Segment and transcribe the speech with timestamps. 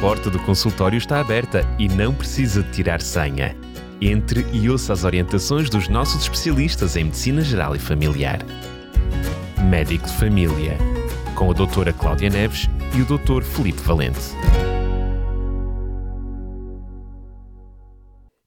[0.00, 3.54] porta do consultório está aberta e não precisa de tirar senha.
[4.00, 8.38] Entre e ouça as orientações dos nossos especialistas em Medicina Geral e Familiar.
[9.68, 10.78] Médico de Família,
[11.34, 12.66] com a doutora Cláudia Neves
[12.96, 14.20] e o doutor Felipe Valente.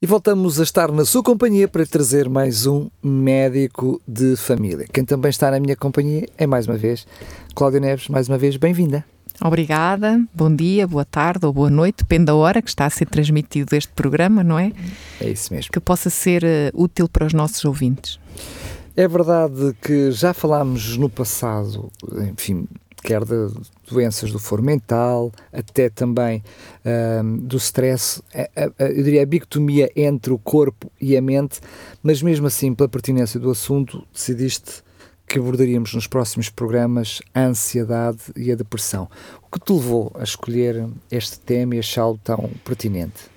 [0.01, 4.88] E voltamos a estar na sua companhia para trazer mais um médico de família.
[4.91, 7.05] Quem também está na minha companhia é mais uma vez
[7.54, 9.12] Cláudia Neves, mais uma vez, bem-vinda.
[9.41, 13.05] Obrigada, bom dia, boa tarde ou boa noite, depende da hora que está a ser
[13.08, 14.71] transmitido este programa, não é?
[15.20, 15.71] É isso mesmo.
[15.71, 18.20] Que possa ser uh, útil para os nossos ouvintes.
[18.95, 21.91] É verdade que já falámos no passado,
[22.31, 22.67] enfim,
[23.03, 23.52] quer de
[23.89, 26.41] doenças do foro mental, até também
[27.41, 31.59] do stress, a, a, eu diria a bicotomia entre o corpo e a mente,
[32.02, 34.84] mas mesmo assim, pela pertinência do assunto, decidiste
[35.27, 39.09] que abordaríamos nos próximos programas a ansiedade e a depressão.
[39.41, 43.31] O que te levou a escolher este tema e achá-lo tão pertinente?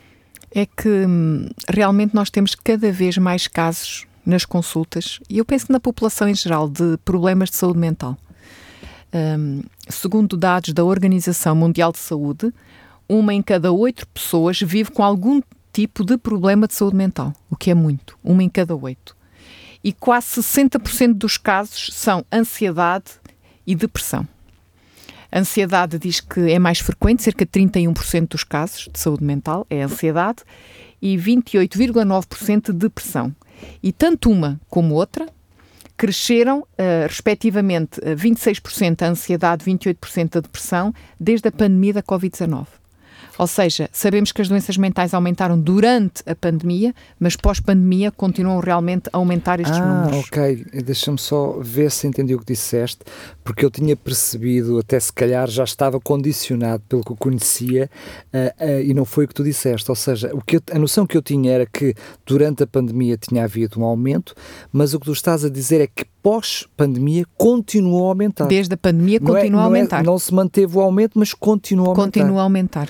[0.51, 5.71] É que hum, realmente nós temos cada vez mais casos nas consultas, e eu penso
[5.71, 8.19] na população em geral, de problemas de saúde mental.
[9.15, 12.53] Um, segundo dados da Organização Mundial de Saúde,
[13.09, 15.41] uma em cada oito pessoas vive com algum
[15.73, 19.17] tipo de problema de saúde mental, o que é muito, uma em cada oito.
[19.87, 23.13] E quase 60% dos casos são ansiedade
[23.65, 24.27] e depressão.
[25.31, 29.65] A ansiedade diz que é mais frequente, cerca de 31% dos casos de saúde mental
[29.71, 30.43] é ansiedade
[31.01, 33.33] e 28,9% de depressão.
[33.81, 35.29] E tanto uma como outra
[35.97, 42.67] cresceram, uh, respectivamente, 26% a ansiedade, 28% a depressão, desde a pandemia da Covid-19.
[43.39, 49.09] Ou seja, sabemos que as doenças mentais aumentaram durante a pandemia, mas pós-pandemia continuam realmente
[49.13, 50.27] a aumentar estes ah, números.
[50.27, 50.67] Ok.
[50.85, 53.01] Deixa-me só ver se entendi o que disseste,
[53.45, 57.91] porque eu tinha percebido, até se calhar já estava condicionado pelo que eu conhecia
[58.33, 59.91] uh, uh, e não foi o que tu disseste.
[59.91, 63.17] Ou seja, o que eu, a noção que eu tinha era que durante a pandemia
[63.17, 64.35] tinha havido um aumento,
[64.73, 68.47] mas o que tu estás a dizer é que pós-pandemia continuou a aumentar.
[68.47, 70.01] Desde a pandemia não continua é, a aumentar.
[70.01, 72.05] É, não se manteve o aumento, mas continua a aumentar.
[72.05, 72.89] Continua a aumentar.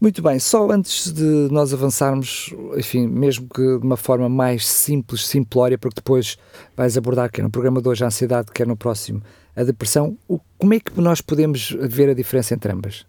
[0.00, 5.26] Muito bem, só antes de nós avançarmos, enfim, mesmo que de uma forma mais simples,
[5.26, 6.38] simplória, porque depois
[6.76, 9.20] vais abordar, quer no programa de hoje, a ansiedade, quer no próximo,
[9.56, 13.00] a depressão, o, como é que nós podemos ver a diferença entre ambas?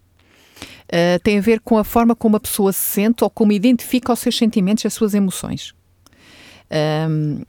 [0.91, 4.11] Uh, tem a ver com a forma como a pessoa se sente ou como identifica
[4.11, 5.75] os seus sentimentos, as suas emoções.
[7.09, 7.44] Um,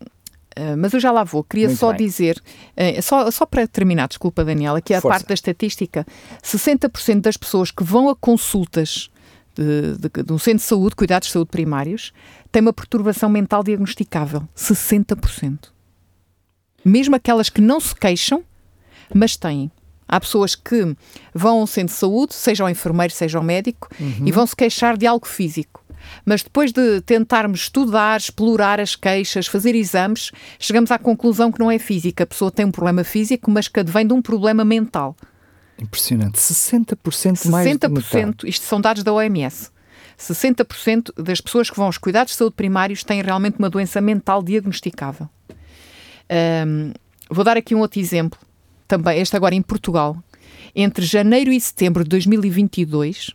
[0.58, 1.44] Uh, mas eu já lá vou.
[1.44, 1.98] Queria Muito só bem.
[1.98, 2.42] dizer,
[2.76, 5.18] uh, só, só para terminar, desculpa Daniela, que é a Força.
[5.18, 6.04] parte da estatística:
[6.42, 9.08] 60% das pessoas que vão a consultas
[9.54, 12.12] de, de, de um centro de saúde, cuidados de saúde primários,
[12.50, 14.48] têm uma perturbação mental diagnosticável.
[14.56, 15.68] 60%.
[16.84, 18.42] Mesmo aquelas que não se queixam,
[19.14, 19.70] mas têm.
[20.08, 20.96] Há pessoas que
[21.34, 24.26] vão a um centro de saúde, seja o enfermeiro, seja o médico, Uhum.
[24.26, 25.84] e vão se queixar de algo físico.
[26.24, 31.70] Mas depois de tentarmos estudar, explorar as queixas, fazer exames, chegamos à conclusão que não
[31.70, 32.24] é física.
[32.24, 35.14] A pessoa tem um problema físico, mas que advém de um problema mental.
[35.80, 36.38] Impressionante.
[36.38, 37.94] 60% mais de metade.
[37.94, 39.70] 60%, isto são dados da OMS.
[40.18, 44.42] 60% das pessoas que vão aos cuidados de saúde primários têm realmente uma doença mental
[44.42, 45.28] diagnosticável.
[46.28, 46.92] Ahm,
[47.30, 48.38] vou dar aqui um outro exemplo,
[48.86, 50.16] também este agora em Portugal.
[50.74, 53.30] Entre janeiro e setembro de 2022,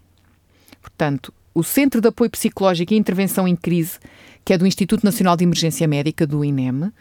[0.81, 3.97] portanto, o Centro de Apoio Psicológico e Intervenção em Crise,
[4.45, 6.91] que é do Instituto Nacional de Emergência Médica, do INEM,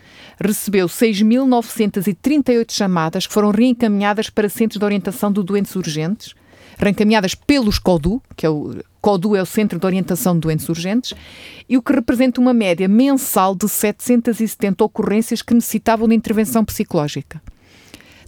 [0.41, 6.34] recebeu 6.938 chamadas que foram reencaminhadas para centros de orientação de doentes urgentes,
[6.78, 11.12] reencaminhadas pelos CODU, que é o CODU é o Centro de Orientação de Doentes Urgentes,
[11.69, 17.43] e o que representa uma média mensal de 770 ocorrências que necessitavam de intervenção psicológica.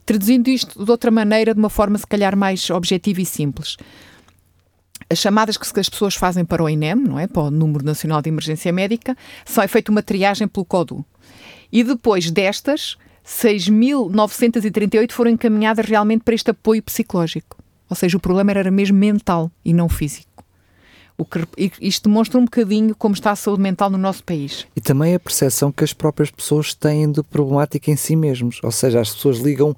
[0.04, 3.78] Traduzindo isto de outra maneira, de uma forma se calhar mais objetiva e simples,
[5.08, 7.26] as chamadas que as pessoas fazem para o INEM, não é?
[7.26, 11.04] para o Número Nacional de Emergência Médica, só é feita uma triagem pelo CODU.
[11.70, 12.96] E depois destas,
[13.26, 17.56] 6.938 foram encaminhadas realmente para este apoio psicológico.
[17.88, 20.44] Ou seja, o problema era mesmo mental e não físico.
[21.18, 21.40] O que,
[21.80, 24.66] isto demonstra um bocadinho como está a saúde mental no nosso país.
[24.76, 28.60] E também a percepção que as próprias pessoas têm de problemática em si mesmos.
[28.62, 29.74] Ou seja, as pessoas ligam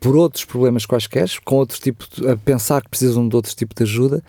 [0.00, 3.74] por outros problemas quaisquer, com outro tipo de, a pensar que precisam de outro tipo
[3.74, 4.22] de ajuda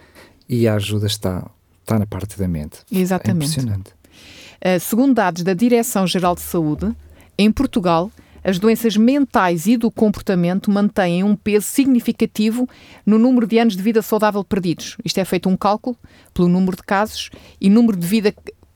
[0.47, 1.49] e a ajuda está,
[1.81, 2.79] está na parte da mente.
[2.91, 3.43] Exatamente.
[3.43, 3.91] É impressionante.
[3.91, 6.95] Uh, segundo dados da Direção-Geral de Saúde,
[7.37, 8.09] em Portugal,
[8.45, 12.69] as doenças mentais e do comportamento mantêm um peso significativo
[13.03, 14.97] no número de anos de vida saudável perdidos.
[15.03, 15.97] Isto é feito um cálculo
[16.31, 18.31] pelo número de casos e número de vida,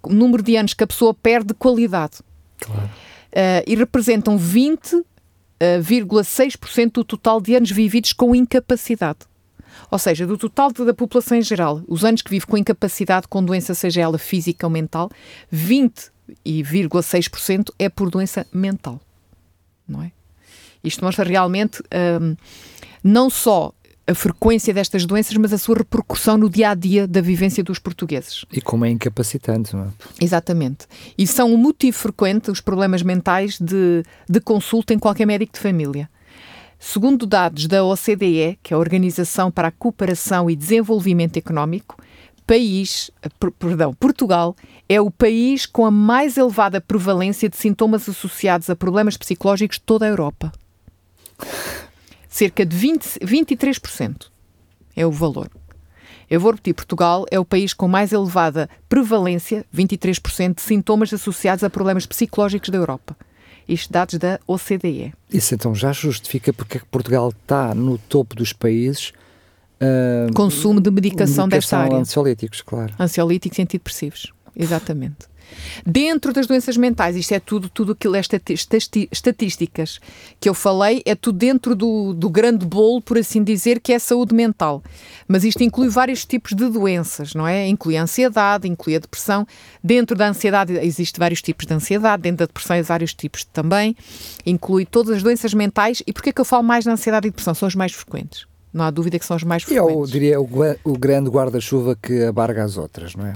[0.08, 2.14] número de anos que a pessoa perde de qualidade.
[2.60, 2.86] Claro.
[2.86, 9.20] Uh, e representam 20,6% do total de anos vividos com incapacidade.
[9.90, 13.44] Ou seja, do total da população em geral, os anos que vive com incapacidade com
[13.44, 15.10] doença, seja ela física ou mental,
[15.54, 19.02] 20,6% é por doença mental.
[19.88, 20.12] Não é?
[20.84, 21.84] Isto mostra realmente
[22.22, 22.36] um,
[23.04, 23.74] não só
[24.10, 27.78] a frequência destas doenças, mas a sua repercussão no dia a dia da vivência dos
[27.78, 28.44] portugueses.
[28.52, 29.88] E como é incapacitante, não é?
[30.20, 30.88] Exatamente.
[31.16, 35.60] E são um motivo frequente os problemas mentais de, de consulta em qualquer médico de
[35.60, 36.10] família.
[36.80, 42.02] Segundo dados da OCDE, que é a Organização para a Cooperação e Desenvolvimento Económico,
[42.48, 43.12] país,
[43.60, 44.56] perdão, Portugal
[44.88, 49.84] é o país com a mais elevada prevalência de sintomas associados a problemas psicológicos de
[49.84, 50.52] toda a Europa
[52.30, 54.28] cerca de 20, 23%
[54.96, 55.50] é o valor.
[56.30, 61.64] Eu vou repetir, Portugal é o país com mais elevada prevalência, 23%, de sintomas associados
[61.64, 63.18] a problemas psicológicos da Europa.
[63.70, 65.14] Isto dados da OCDE.
[65.32, 69.14] Isso então já justifica porque é que Portugal está no topo dos países
[69.80, 71.98] uh, Consumo de medicação, medicação desta área.
[71.98, 72.94] Ansiolíticos, claro.
[73.00, 75.28] Ansiolíticos e antidepressivos, exatamente.
[75.86, 78.42] Dentro das doenças mentais, isto é tudo, tudo aquilo, estas
[79.12, 80.00] estatísticas
[80.40, 83.96] que eu falei, é tudo dentro do, do grande bolo, por assim dizer, que é
[83.96, 84.84] a saúde mental.
[85.28, 87.68] Mas isto inclui vários tipos de doenças, não é?
[87.68, 89.46] Inclui a ansiedade, inclui a depressão.
[89.84, 93.96] Dentro da ansiedade existem vários tipos de ansiedade, dentro da depressão há vários tipos também.
[94.46, 96.02] Inclui todas as doenças mentais.
[96.06, 97.54] E porquê que eu falo mais da ansiedade e depressão?
[97.54, 98.46] São as mais frequentes.
[98.72, 99.96] Não há dúvida que são as mais frequentes.
[99.96, 100.48] Eu diria o,
[100.84, 103.34] o grande guarda-chuva que abarga as outras, não é?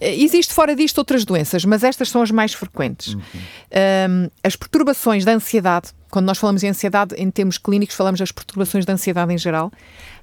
[0.00, 3.14] Eh, existe fora disto outras doenças, mas estas são as mais frequentes.
[3.14, 3.20] Uhum.
[3.22, 8.32] Um, as perturbações da ansiedade, quando nós falamos em ansiedade em termos clínicos, falamos das
[8.32, 9.70] perturbações da ansiedade em geral,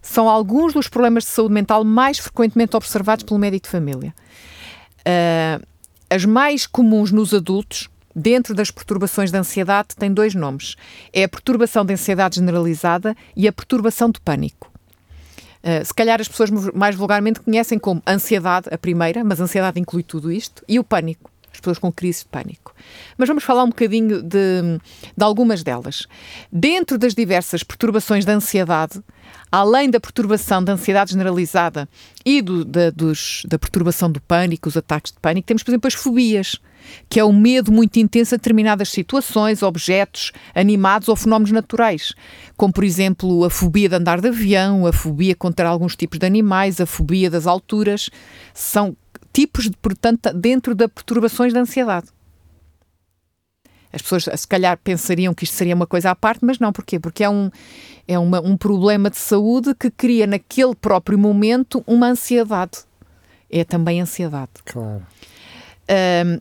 [0.01, 4.13] são alguns dos problemas de saúde mental mais frequentemente observados pelo médico de família.
[4.99, 5.65] Uh,
[6.09, 10.75] as mais comuns nos adultos, dentro das perturbações de ansiedade, têm dois nomes:
[11.13, 14.71] é a perturbação de ansiedade generalizada e a perturbação de pânico.
[15.67, 20.01] Uh, se calhar as pessoas mais vulgarmente conhecem como ansiedade, a primeira, mas ansiedade inclui
[20.01, 22.73] tudo isto, e o pânico, as pessoas com crise de pânico.
[23.17, 24.79] Mas vamos falar um bocadinho de,
[25.17, 26.07] de algumas delas.
[26.49, 29.03] Dentro das diversas perturbações de ansiedade,
[29.51, 31.89] além da perturbação da ansiedade generalizada
[32.25, 35.87] e do, da, dos, da perturbação do pânico, os ataques de pânico, temos, por exemplo,
[35.87, 36.61] as fobias
[37.09, 42.13] que é o medo muito intenso a determinadas situações, objetos, animados ou fenómenos naturais,
[42.55, 46.25] como por exemplo a fobia de andar de avião, a fobia contra alguns tipos de
[46.25, 48.09] animais, a fobia das alturas,
[48.53, 48.95] são
[49.33, 52.07] tipos, portanto, dentro das perturbações da ansiedade.
[53.91, 56.73] As pessoas, se calhar, pensariam que isto seria uma coisa à parte, mas não.
[56.73, 56.99] Porquê?
[56.99, 57.49] Porque é um,
[58.07, 62.79] é uma, um problema de saúde que cria naquele próprio momento uma ansiedade.
[63.49, 64.51] É também ansiedade.
[64.65, 65.05] Claro.
[65.89, 66.39] Um,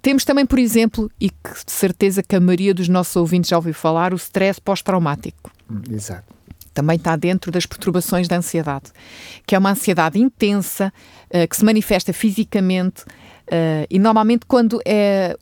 [0.00, 3.56] temos também, por exemplo, e que de certeza que a maioria dos nossos ouvintes já
[3.56, 5.50] ouviu falar, o stress pós-traumático.
[5.70, 6.34] Hum, exato.
[6.72, 8.92] Também está dentro das perturbações da ansiedade,
[9.44, 10.92] que é uma ansiedade intensa,
[11.26, 15.36] uh, que se manifesta fisicamente uh, e normalmente quando é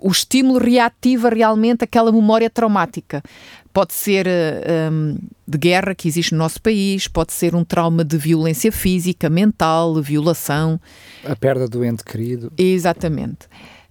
[0.00, 3.22] o estímulo reativa realmente aquela memória traumática.
[3.72, 7.64] Pode ser uh, eh, um, de guerra que existe no nosso país, pode ser um
[7.64, 10.80] trauma de violência física, mental, violação.
[11.24, 12.52] A perda do ente querido.
[12.56, 13.48] Exatamente.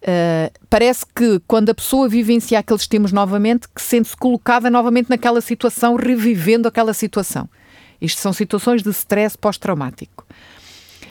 [0.07, 5.41] Uh, parece que quando a pessoa vivencia aqueles estímulos novamente, que sente-se colocada novamente naquela
[5.41, 7.49] situação, revivendo aquela situação.
[7.99, 10.25] Isto são situações de stress pós-traumático.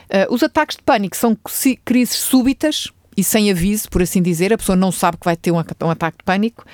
[0.09, 1.37] Uh, os ataques de pânico são
[1.85, 5.50] crises súbitas e sem aviso, por assim dizer, a pessoa não sabe que vai ter
[5.50, 6.65] um, um ataque de pânico,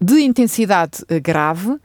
[0.00, 1.76] de intensidade uh, grave,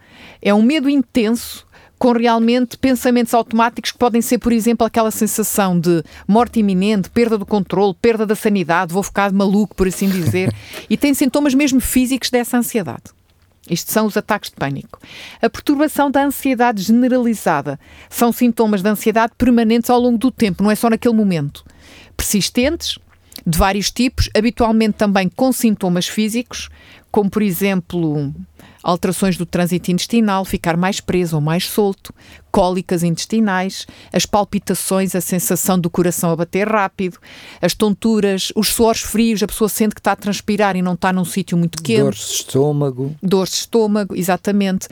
[0.42, 1.68] é um medo intenso
[2.00, 7.38] com realmente pensamentos automáticos que podem ser, por exemplo, aquela sensação de morte iminente, perda
[7.38, 10.56] do controle, perda da sanidade, vou ficar maluco, por assim dizer,
[10.90, 13.04] e tem sintomas mesmo físicos dessa ansiedade.
[13.70, 15.00] Isto são os ataques de pânico.
[15.42, 17.78] A perturbação da ansiedade generalizada
[18.10, 21.66] são sintomas de ansiedade permanentes ao longo do tempo, não é só naquele momento.
[22.16, 22.98] Persistentes,
[23.46, 26.70] de vários tipos, habitualmente também com sintomas físicos,
[27.12, 28.34] como por exemplo
[28.84, 32.14] alterações do trânsito intestinal, ficar mais preso ou mais solto,
[32.52, 37.18] cólicas intestinais, as palpitações, a sensação do coração a bater rápido,
[37.62, 41.14] as tonturas, os suores frios, a pessoa sente que está a transpirar e não está
[41.14, 42.02] num sítio muito quente.
[42.02, 43.16] Dores de estômago.
[43.22, 44.88] Dores de estômago, exatamente.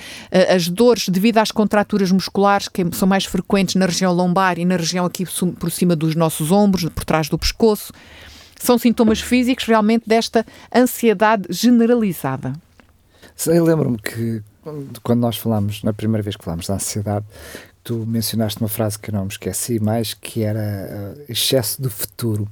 [0.53, 4.75] As dores devido às contraturas musculares, que são mais frequentes na região lombar e na
[4.75, 5.25] região aqui
[5.59, 7.91] por cima dos nossos ombros, por trás do pescoço.
[8.59, 12.53] São sintomas físicos realmente desta ansiedade generalizada.
[13.45, 14.41] Eu lembro-me que
[15.03, 17.25] quando nós falámos, na primeira vez que falámos da ansiedade,
[17.83, 21.89] tu mencionaste uma frase que eu não me esqueci mais, que era uh, excesso de
[21.89, 22.47] futuro.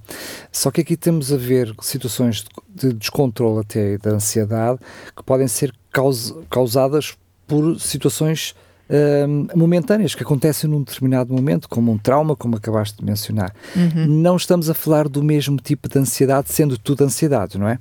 [0.52, 4.80] Só que aqui temos a ver situações de, de descontrole até da ansiedade
[5.14, 8.56] que podem ser caus, causadas por situações
[8.90, 13.54] uh, momentâneas que acontecem num determinado momento, como um trauma, como acabaste de mencionar.
[13.76, 14.06] Uhum.
[14.08, 17.80] Não estamos a falar do mesmo tipo de ansiedade, sendo tudo ansiedade, não é?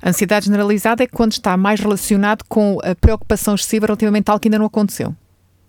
[0.00, 4.40] A ansiedade generalizada é quando está mais relacionado com a preocupação excessiva relativamente a algo
[4.40, 5.14] que ainda não aconteceu.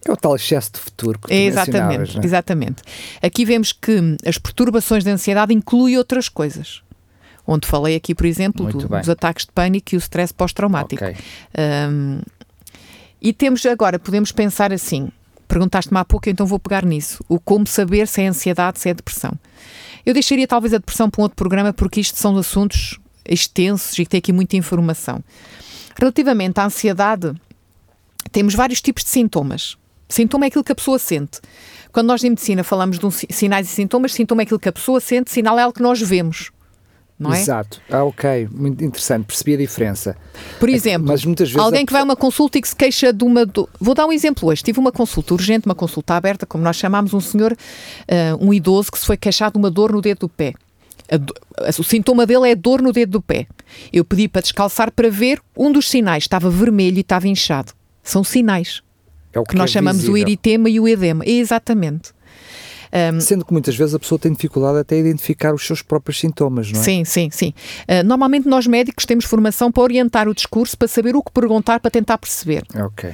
[0.08, 2.26] É o tal excesso de futuro que tu Exatamente, é?
[2.26, 2.84] exatamente.
[3.22, 6.82] Aqui vemos que as perturbações de ansiedade incluem outras coisas.
[7.46, 11.04] Onde falei aqui, por exemplo, do, dos ataques de pânico e o stress pós-traumático.
[11.04, 11.16] Okay.
[11.58, 12.20] Um,
[13.22, 15.10] e temos agora, podemos pensar assim,
[15.48, 17.24] perguntaste-me há pouco, então vou pegar nisso.
[17.28, 19.32] O como saber se é ansiedade, se é depressão.
[20.06, 24.04] Eu deixaria talvez a depressão para um outro programa, porque isto são assuntos extensos e
[24.04, 25.24] que tem aqui muita informação.
[26.00, 27.34] Relativamente à ansiedade,
[28.32, 29.78] temos vários tipos de sintomas.
[30.08, 31.42] Sintoma é aquilo que a pessoa sente.
[31.92, 34.74] Quando nós em medicina falamos de um, sinais e sintomas, sintoma é aquilo que a
[34.74, 36.52] pessoa sente, sinal é algo que nós vemos
[37.20, 37.42] não é?
[37.42, 37.82] Exato.
[37.90, 38.48] Ah, ok.
[38.52, 39.26] Muito interessante.
[39.26, 40.16] Percebi a diferença.
[40.60, 41.86] Por exemplo, Mas muitas vezes alguém a...
[41.86, 43.46] que vai a uma consulta e que se queixa de uma...
[43.46, 43.68] Do...
[43.80, 44.64] Vou dar um exemplo hoje.
[44.64, 48.92] Tive uma consulta urgente, uma consulta aberta, como nós chamámos, um senhor, uh, um idoso,
[48.92, 50.54] que se foi queixar de uma dor no dedo do pé.
[51.80, 53.48] O sintoma dele é dor no dedo do pé.
[53.92, 56.24] Eu pedi para descalçar para ver um dos sinais.
[56.24, 57.72] Estava vermelho e estava inchado.
[58.04, 58.82] São sinais.
[59.34, 60.16] É o que, que nós é chamamos visível.
[60.16, 61.24] o eritema e o edema.
[61.26, 62.12] Exatamente.
[62.94, 66.20] Um, Sendo que muitas vezes a pessoa tem dificuldade até a identificar os seus próprios
[66.20, 66.84] sintomas, não é?
[66.84, 67.54] Sim, sim, sim.
[67.84, 71.80] Uh, normalmente nós médicos temos formação para orientar o discurso, para saber o que perguntar,
[71.80, 72.64] para tentar perceber.
[72.76, 73.14] Ok.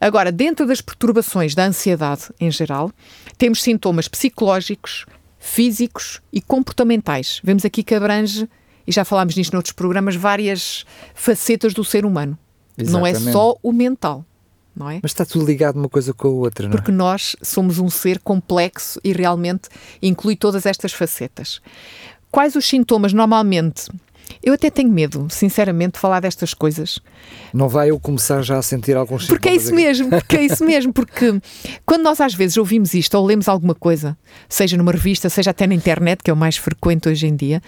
[0.00, 2.90] Agora, dentro das perturbações da ansiedade em geral,
[3.38, 5.06] temos sintomas psicológicos,
[5.38, 7.40] físicos e comportamentais.
[7.42, 8.48] Vemos aqui que abrange,
[8.86, 12.38] e já falámos nisto noutros programas, várias facetas do ser humano.
[12.76, 13.22] Exatamente.
[13.22, 14.26] Não é só o mental
[14.74, 15.00] não é?
[15.02, 16.76] Mas está tudo ligado uma coisa com a outra, não é?
[16.76, 19.68] Porque nós somos um ser complexo e realmente
[20.02, 21.60] inclui todas estas facetas.
[22.30, 23.88] Quais os sintomas normalmente?
[24.42, 26.98] Eu até tenho medo, sinceramente, de falar destas coisas.
[27.52, 29.38] Não vai eu começar já a sentir alguns sintomas?
[29.38, 29.76] Porque é isso aqui.
[29.76, 31.40] mesmo, porque é isso mesmo, porque
[31.86, 34.16] quando nós às vezes ouvimos isto ou lemos alguma coisa,
[34.48, 37.62] seja numa revista, seja até na internet, que é o mais frequente hoje em dia,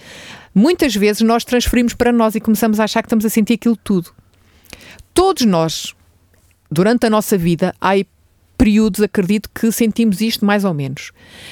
[0.53, 3.77] muitas vezes nós transferimos para nós e começamos a achar que estamos a sentir aquilo
[3.77, 4.11] tudo.
[5.13, 5.95] Todos nós,
[6.69, 7.93] durante a nossa vida, há
[8.57, 11.11] períodos, acredito, que sentimos isto mais ou menos.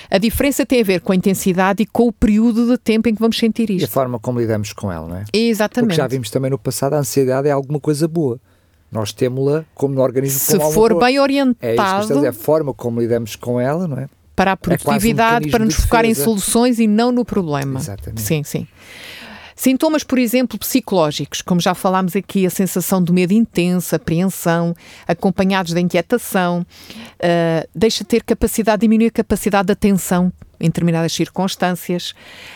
[0.10, 3.13] A diferença tem a ver com a intensidade e com o período de tempo em
[3.13, 3.81] que vamos sentir isto.
[3.81, 5.25] E a forma como lidamos com ela, não é?
[5.31, 5.89] Exatamente.
[5.89, 8.39] Porque já vimos também no passado, a ansiedade é alguma coisa boa.
[8.91, 12.24] Nós temos-la como no organismo Se for bem orientado.
[12.24, 14.07] É é a forma como lidamos com ela, não é?
[14.36, 17.79] Para a é produtividade, é um para nos focar em soluções e não no problema.
[17.79, 18.22] Exatamente.
[18.22, 18.67] Sim, sim.
[19.55, 24.75] Sintomas, por exemplo, psicológicos, como já falámos aqui, a sensação de medo intenso, apreensão,
[25.07, 32.13] acompanhados da inquietação, uh, deixa ter capacidade, diminui a capacidade de atenção em determinadas circunstâncias,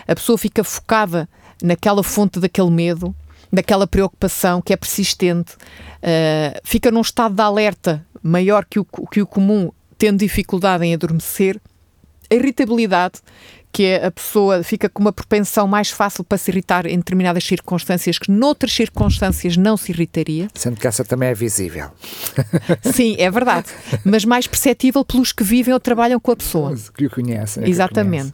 [0.07, 1.27] a pessoa fica focada
[1.63, 3.15] naquela fonte daquele medo,
[3.51, 9.21] daquela preocupação que é persistente, uh, fica num estado de alerta maior que o, que
[9.21, 11.59] o comum, tendo dificuldade em adormecer,
[12.29, 13.21] a irritabilidade
[13.71, 17.43] que é a pessoa fica com uma propensão mais fácil para se irritar em determinadas
[17.43, 20.47] circunstâncias que noutras circunstâncias não se irritaria.
[20.53, 21.91] Sendo que essa também é visível.
[22.93, 23.67] Sim, é verdade.
[24.03, 26.75] Mas mais perceptível pelos que vivem ou trabalham com a pessoa.
[26.95, 27.63] Que o conhecem.
[27.63, 28.33] É Exatamente.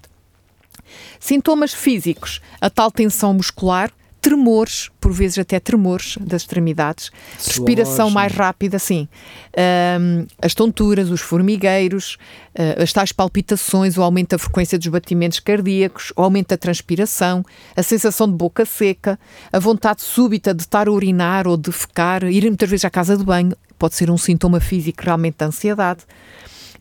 [1.19, 3.91] Sintomas físicos, a tal tensão muscular,
[4.25, 9.07] tremores, por vezes até tremores das extremidades, respiração mais rápida, sim,
[10.01, 12.17] um, as tonturas, os formigueiros,
[12.57, 17.45] uh, as tais palpitações, o aumento da frequência dos batimentos cardíacos, o aumento da transpiração,
[17.75, 19.19] a sensação de boca seca,
[19.53, 23.15] a vontade súbita de estar a urinar ou de ficar, ir muitas vezes à casa
[23.15, 26.01] de banho, pode ser um sintoma físico realmente de ansiedade.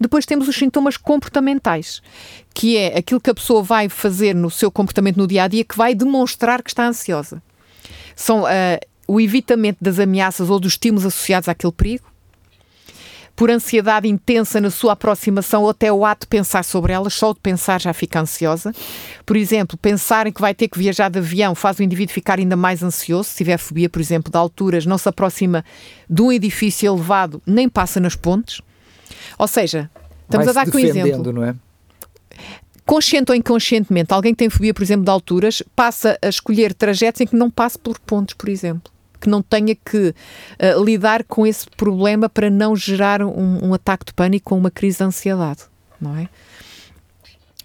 [0.00, 2.02] Depois temos os sintomas comportamentais,
[2.54, 5.64] que é aquilo que a pessoa vai fazer no seu comportamento no dia a dia
[5.64, 7.42] que vai demonstrar que está ansiosa.
[8.14, 8.46] São uh,
[9.08, 12.06] o evitamento das ameaças ou dos estímulos associados àquele perigo,
[13.36, 17.32] por ansiedade intensa na sua aproximação ou até o ato de pensar sobre elas, só
[17.32, 18.72] de pensar já fica ansiosa.
[19.26, 22.38] Por exemplo, pensar em que vai ter que viajar de avião faz o indivíduo ficar
[22.38, 23.30] ainda mais ansioso.
[23.30, 25.64] Se tiver fobia, por exemplo, de alturas, não se aproxima
[26.08, 28.60] de um edifício elevado, nem passa nas pontes.
[29.36, 29.90] Ou seja,
[30.22, 31.32] estamos a dar com exemplo.
[31.32, 31.56] Não é?
[32.86, 37.20] Consciente ou inconscientemente, alguém que tem fobia, por exemplo, de alturas, passa a escolher trajetos
[37.20, 38.92] em que não passe por pontos, por exemplo.
[39.18, 44.04] Que não tenha que uh, lidar com esse problema para não gerar um, um ataque
[44.06, 45.62] de pânico ou uma crise de ansiedade,
[45.98, 46.28] não é?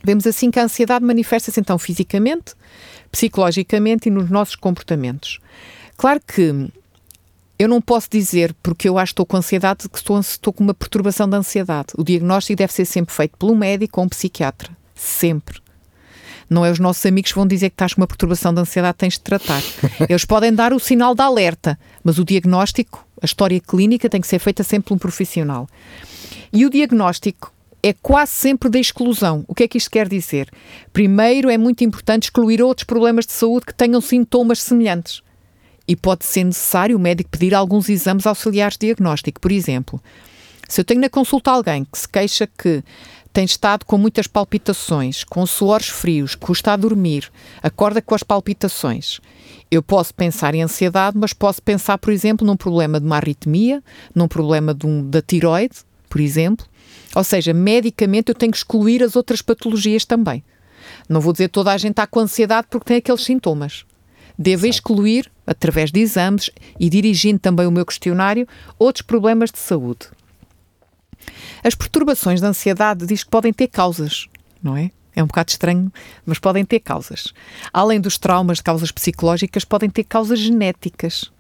[0.01, 2.53] Vemos assim que a ansiedade manifesta-se então fisicamente,
[3.11, 5.39] psicologicamente e nos nossos comportamentos.
[5.97, 6.71] Claro que
[7.57, 10.63] eu não posso dizer, porque eu acho que estou com ansiedade, que estou, estou com
[10.63, 11.89] uma perturbação de ansiedade.
[11.97, 14.78] O diagnóstico deve ser sempre feito um médico ou um psiquiatra.
[15.00, 15.62] Sempre.
[16.50, 18.98] Não é os nossos amigos que vão dizer que estás com uma perturbação de ansiedade,
[18.98, 19.62] tens de tratar.
[20.10, 24.27] Eles podem dar o sinal de alerta, mas o diagnóstico, a história clínica tem que
[24.27, 25.70] ser feita sempre por um profissional.
[26.51, 29.46] E o diagnóstico é quase sempre da exclusão.
[29.48, 30.50] O que é que isto quer dizer?
[30.91, 35.22] Primeiro, é muito importante excluir outros problemas de saúde que tenham sintomas semelhantes.
[35.88, 39.39] E pode ser necessário o médico pedir alguns exames auxiliares de diagnóstico.
[39.39, 40.01] Por exemplo,
[40.68, 42.84] se eu tenho na consulta alguém que se queixa que
[43.39, 47.31] tem estado com muitas palpitações, com suores frios, custa a dormir,
[47.63, 49.22] acorda com as palpitações.
[49.72, 53.81] Eu posso pensar em ansiedade, mas posso pensar, por exemplo, num problema de uma arritmia,
[54.13, 55.77] num problema um, da tiroide,
[56.10, 56.65] por exemplo.
[57.15, 60.43] Ou seja, medicamente eu tenho que excluir as outras patologias também.
[61.08, 63.86] Não vou dizer toda a gente está com ansiedade porque tem aqueles sintomas.
[64.38, 68.46] Devo excluir, através de exames e dirigindo também o meu questionário,
[68.77, 70.10] outros problemas de saúde.
[71.63, 74.27] As perturbações da ansiedade diz que podem ter causas,
[74.61, 74.91] não é?
[75.15, 75.91] É um bocado estranho,
[76.25, 77.33] mas podem ter causas.
[77.73, 81.31] Além dos traumas de causas psicológicas, podem ter causas genéticas.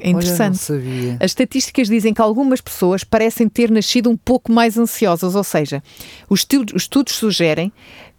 [0.00, 0.72] É interessante.
[0.72, 5.44] Olha, As estatísticas dizem que algumas pessoas parecem ter nascido um pouco mais ansiosas, ou
[5.44, 5.82] seja,
[6.28, 7.72] os estudos, os estudos sugerem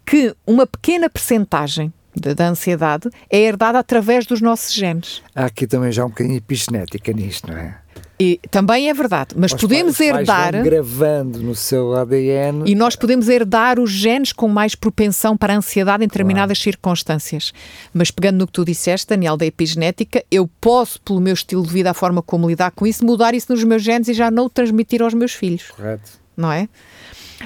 [0.06, 5.22] que uma pequena percentagem da ansiedade é herdada através dos nossos genes.
[5.36, 7.83] Há aqui também já um bocadinho de epigenética nisto, não é?
[8.20, 10.54] E também é verdade, mas os podemos pais, herdar.
[10.54, 12.64] Vão gravando no seu ADN.
[12.66, 16.64] E nós podemos herdar os genes com mais propensão para a ansiedade em determinadas claro.
[16.64, 17.52] circunstâncias.
[17.94, 21.74] Mas pegando no que tu disseste, Daniel, da epigenética, eu posso, pelo meu estilo de
[21.74, 24.46] vida, a forma como lidar com isso, mudar isso nos meus genes e já não
[24.46, 25.72] o transmitir aos meus filhos.
[25.72, 26.12] Correto.
[26.38, 26.70] Não é?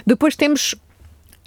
[0.06, 0.76] Depois temos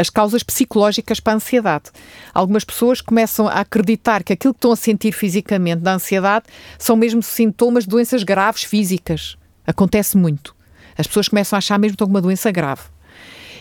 [0.01, 1.91] as causas psicológicas para a ansiedade.
[2.33, 6.47] Algumas pessoas começam a acreditar que aquilo que estão a sentir fisicamente da ansiedade
[6.79, 9.37] são mesmo sintomas de doenças graves físicas.
[9.67, 10.57] Acontece muito.
[10.97, 12.83] As pessoas começam a achar mesmo que estão com uma doença grave.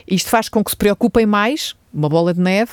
[0.07, 2.71] Isto faz com que se preocupem mais, uma bola de neve,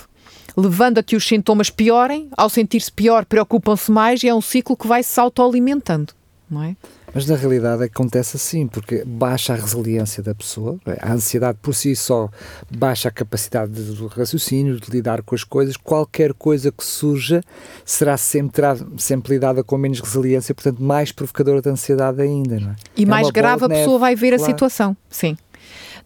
[0.57, 2.29] levando a que os sintomas piorem.
[2.37, 6.13] Ao sentir-se pior, preocupam-se mais e é um ciclo que vai se autoalimentando,
[6.49, 6.77] não é?
[7.17, 11.97] Mas na realidade acontece assim, porque baixa a resiliência da pessoa, a ansiedade por si
[11.97, 12.29] só
[12.71, 17.43] baixa a capacidade de raciocínio, de lidar com as coisas, qualquer coisa que surja
[17.87, 18.63] será sempre,
[18.99, 22.61] sempre lidada com menos resiliência, portanto mais provocadora de ansiedade ainda.
[22.61, 22.77] Não é?
[22.95, 24.43] E é mais grave a pessoa vai ver claro.
[24.43, 25.39] a situação, sim.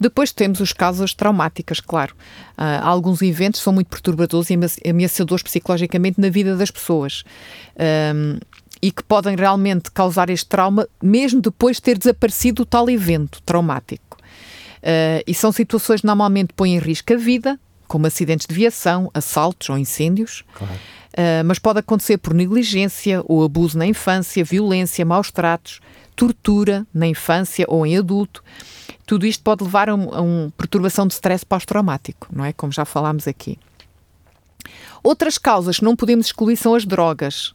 [0.00, 2.14] Depois temos os casos traumáticos, claro.
[2.56, 7.22] Uh, alguns eventos são muito perturbadores e ameaçadores psicologicamente na vida das pessoas.
[8.14, 8.38] Um,
[8.82, 13.42] e que podem realmente causar este trauma mesmo depois de ter desaparecido o tal evento
[13.42, 14.16] traumático.
[14.78, 19.10] Uh, e são situações que normalmente põem em risco a vida, como acidentes de viação,
[19.12, 20.44] assaltos ou incêndios.
[20.54, 20.74] Claro.
[20.74, 25.80] Uh, mas pode acontecer por negligência ou abuso na infância, violência, maus tratos,
[26.14, 28.42] tortura na infância ou em adulto.
[29.04, 32.52] Tudo isto pode levar a, um, a uma perturbação de stress pós-traumático, não é?
[32.52, 33.58] Como já falámos aqui.
[35.02, 37.54] Outras causas que não podemos excluir são as drogas.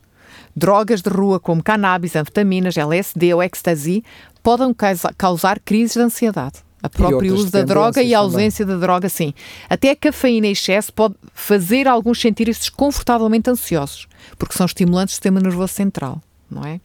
[0.55, 4.03] Drogas de rua como cannabis, anfetaminas, LSD ou ecstasy
[4.41, 4.73] podem
[5.17, 6.65] causar crises de ansiedade.
[6.81, 8.79] A próprio uso da droga e a ausência também.
[8.79, 9.33] da droga, sim.
[9.67, 15.15] Até a cafeína em excesso pode fazer alguns sentir-se desconfortavelmente ansiosos, porque são estimulantes do
[15.15, 16.79] sistema nervoso central, não é?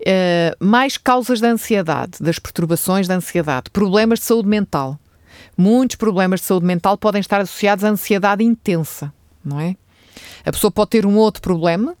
[0.00, 4.98] Uh, mais causas da ansiedade, das perturbações da ansiedade, problemas de saúde mental.
[5.56, 9.12] Muitos problemas de saúde mental podem estar associados à ansiedade intensa,
[9.44, 9.76] não é?
[10.44, 11.96] A pessoa pode ter um outro problema,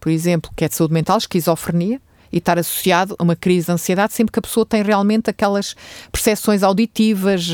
[0.00, 2.00] por exemplo, que é de saúde mental, esquizofrenia,
[2.32, 5.74] e estar associado a uma crise de ansiedade sempre que a pessoa tem realmente aquelas
[6.12, 7.48] percepções auditivas,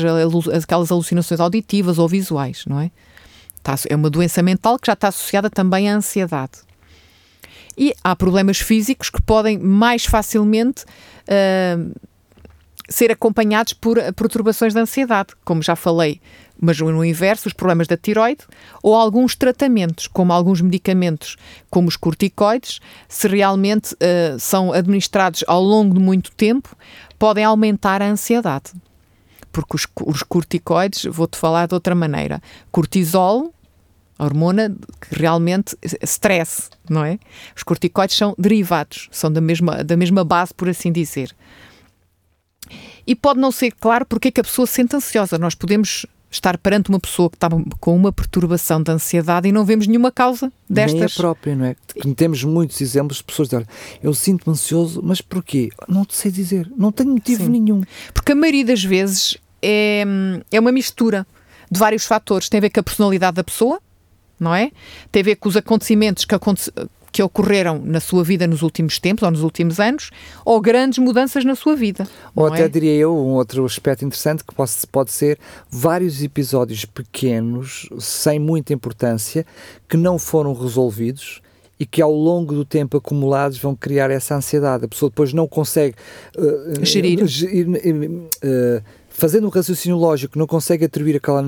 [0.61, 2.91] aquelas alucinações auditivas ou visuais, não é?
[3.89, 6.59] É uma doença mental que já está associada também à ansiedade.
[7.77, 11.93] E há problemas físicos que podem mais facilmente uh,
[12.87, 16.21] ser acompanhados por perturbações de ansiedade, como já falei,
[16.59, 18.43] mas no inverso, os problemas da tiroide
[18.81, 21.35] ou alguns tratamentos, como alguns medicamentos,
[21.69, 26.75] como os corticoides, se realmente uh, são administrados ao longo de muito tempo,
[27.19, 28.71] podem aumentar a ansiedade.
[29.51, 33.53] Porque os, os corticoides, vou-te falar de outra maneira, cortisol,
[34.17, 37.19] a hormona que realmente stress, não é?
[37.55, 41.35] Os corticoides são derivados, são da mesma, da mesma base, por assim dizer.
[43.07, 45.37] E pode não ser claro porque é que a pessoa se sente ansiosa.
[45.37, 49.63] Nós podemos estar perante uma pessoa que está com uma perturbação de ansiedade e não
[49.63, 50.93] vemos nenhuma causa destas.
[50.93, 51.75] Nem a própria, não é?
[52.15, 53.67] Temos muitos exemplos de pessoas dizendo
[54.03, 55.69] eu sinto-me ansioso, mas porquê?
[55.87, 57.49] Não te sei dizer, não tenho motivo Sim.
[57.49, 57.81] nenhum.
[58.13, 60.03] Porque a maioria das vezes é,
[60.51, 61.25] é uma mistura
[61.71, 62.49] de vários fatores.
[62.49, 63.79] Tem a ver com a personalidade da pessoa,
[64.39, 64.71] não é?
[65.11, 66.71] Tem a ver com os acontecimentos que, aconte
[67.15, 70.11] que ocorreram na sua vida nos últimos tempos ou nos últimos anos,
[70.43, 72.05] ou grandes mudanças na sua vida.
[72.35, 72.67] Ou até é?
[72.67, 75.39] diria eu, um outro aspecto interessante que pode, pode ser
[75.71, 79.45] vários episódios pequenos, sem muita importância,
[79.87, 81.41] que não foram resolvidos
[81.79, 84.83] e que ao longo do tempo acumulados vão criar essa ansiedade.
[84.83, 85.95] A pessoa depois não consegue
[86.37, 87.19] uh, gerir.
[87.21, 88.83] Uh, uh,
[89.17, 91.43] fazendo um raciocínio lógico, não consegue atribuir aquela,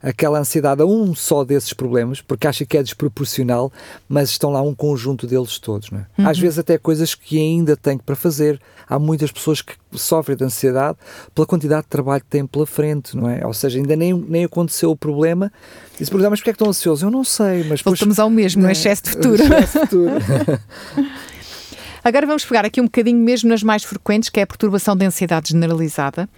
[0.00, 3.72] aquela ansiedade a um só desses problemas, porque acha que é desproporcional,
[4.08, 5.90] mas estão lá um conjunto deles todos.
[5.90, 6.06] Não é?
[6.16, 6.28] Uhum.
[6.28, 8.60] Às vezes até coisas que ainda tem para fazer.
[8.88, 10.96] Há muitas pessoas que sofrem de ansiedade
[11.34, 13.44] pela quantidade de trabalho que têm pela frente, não é?
[13.46, 15.52] Ou seja, ainda nem, nem aconteceu o problema.
[16.00, 17.02] E se perguntar, mas porquê é que estão ansiosos?
[17.02, 17.82] Eu não sei, mas...
[17.82, 18.72] Voltamos ao mesmo, no é?
[18.72, 19.42] excesso de futuro.
[19.42, 20.10] Excesso de futuro.
[22.02, 25.04] Agora vamos pegar aqui um bocadinho mesmo nas mais frequentes, que é a perturbação de
[25.04, 26.28] ansiedade generalizada,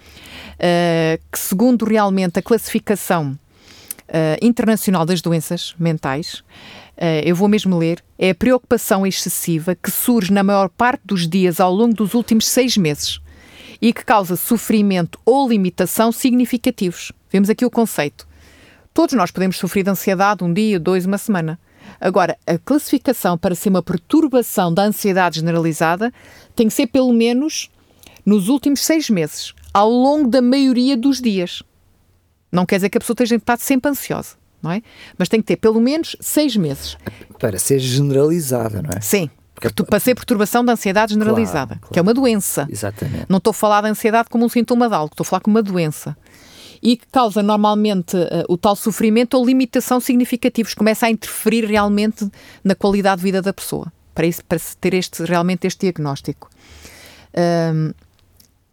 [0.55, 3.31] uh, que segundo realmente a classificação
[4.09, 6.43] uh, internacional das doenças mentais,
[6.97, 11.27] uh, eu vou mesmo ler, é a preocupação excessiva que surge na maior parte dos
[11.27, 13.21] dias ao longo dos últimos seis meses
[13.81, 17.13] e que causa sofrimento ou limitação significativos.
[17.31, 18.27] Vemos aqui o conceito.
[18.93, 21.59] Todos nós podemos sofrer de ansiedade um dia, dois, uma semana.
[21.99, 26.13] Agora, a classificação para ser uma perturbação da ansiedade generalizada
[26.55, 27.69] tem que ser pelo menos
[28.25, 31.63] nos últimos seis meses, ao longo da maioria dos dias.
[32.51, 34.81] Não quer dizer que a pessoa esteja sempre ansiosa, não é?
[35.17, 36.97] Mas tem que ter pelo menos seis meses.
[37.39, 39.01] Para ser generalizada, não é?
[39.01, 39.29] Sim.
[39.53, 41.93] Porque para ser perturbação da ansiedade generalizada, claro, claro.
[41.93, 42.67] que é uma doença.
[42.69, 43.25] Exatamente.
[43.29, 45.55] Não estou a falar da ansiedade como um sintoma de algo, estou a falar como
[45.55, 46.17] uma doença
[46.83, 52.29] e que causa normalmente uh, o tal sofrimento ou limitação significativos, começa a interferir realmente
[52.61, 56.49] na qualidade de vida da pessoa, para, isso, para ter este, realmente este diagnóstico.
[57.73, 57.93] Um,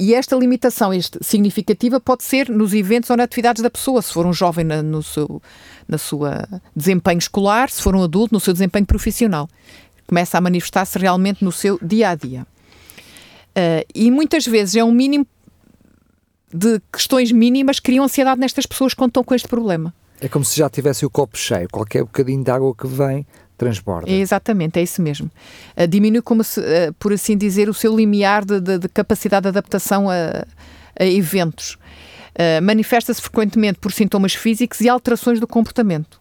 [0.00, 4.12] e esta limitação este, significativa pode ser nos eventos ou nas atividades da pessoa, se
[4.12, 5.40] for um jovem na, no seu
[5.86, 9.48] na sua desempenho escolar, se for um adulto, no seu desempenho profissional.
[10.06, 12.46] Começa a manifestar-se realmente no seu dia a dia.
[13.50, 15.26] Uh, e muitas vezes é um mínimo
[16.52, 19.94] de questões mínimas criam ansiedade nestas pessoas quando estão com este problema.
[20.20, 24.10] É como se já tivesse o copo cheio, qualquer bocadinho de água que vem transborda.
[24.10, 25.30] É exatamente, é isso mesmo.
[25.76, 29.42] Uh, diminui, como se, uh, por assim dizer, o seu limiar de, de, de capacidade
[29.44, 30.46] de adaptação a,
[30.98, 31.74] a eventos.
[32.34, 36.19] Uh, Manifesta-se frequentemente por sintomas físicos e alterações do comportamento.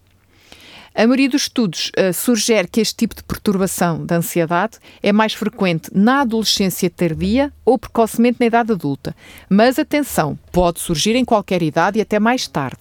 [0.94, 5.32] A maioria dos estudos uh, sugere que este tipo de perturbação da ansiedade é mais
[5.32, 9.14] frequente na adolescência tardia ou precocemente na idade adulta.
[9.48, 12.80] Mas atenção, pode surgir em qualquer idade e até mais tarde.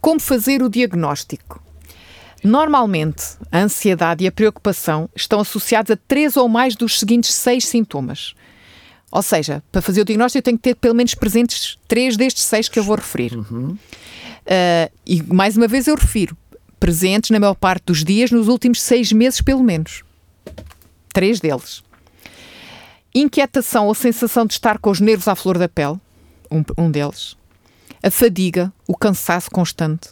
[0.00, 1.62] Como fazer o diagnóstico?
[2.44, 7.66] Normalmente, a ansiedade e a preocupação estão associados a três ou mais dos seguintes seis
[7.66, 8.34] sintomas.
[9.10, 12.44] Ou seja, para fazer o diagnóstico, eu tenho que ter pelo menos presentes três destes
[12.44, 13.34] seis que eu vou referir.
[13.34, 13.76] Uhum.
[14.48, 16.34] Uh, e mais uma vez eu refiro,
[16.80, 20.02] presentes na maior parte dos dias nos últimos seis meses, pelo menos.
[21.12, 21.82] Três deles.
[23.14, 26.00] Inquietação ou sensação de estar com os nervos à flor da pele,
[26.50, 27.36] um, um deles.
[28.02, 30.10] A fadiga, o cansaço constante.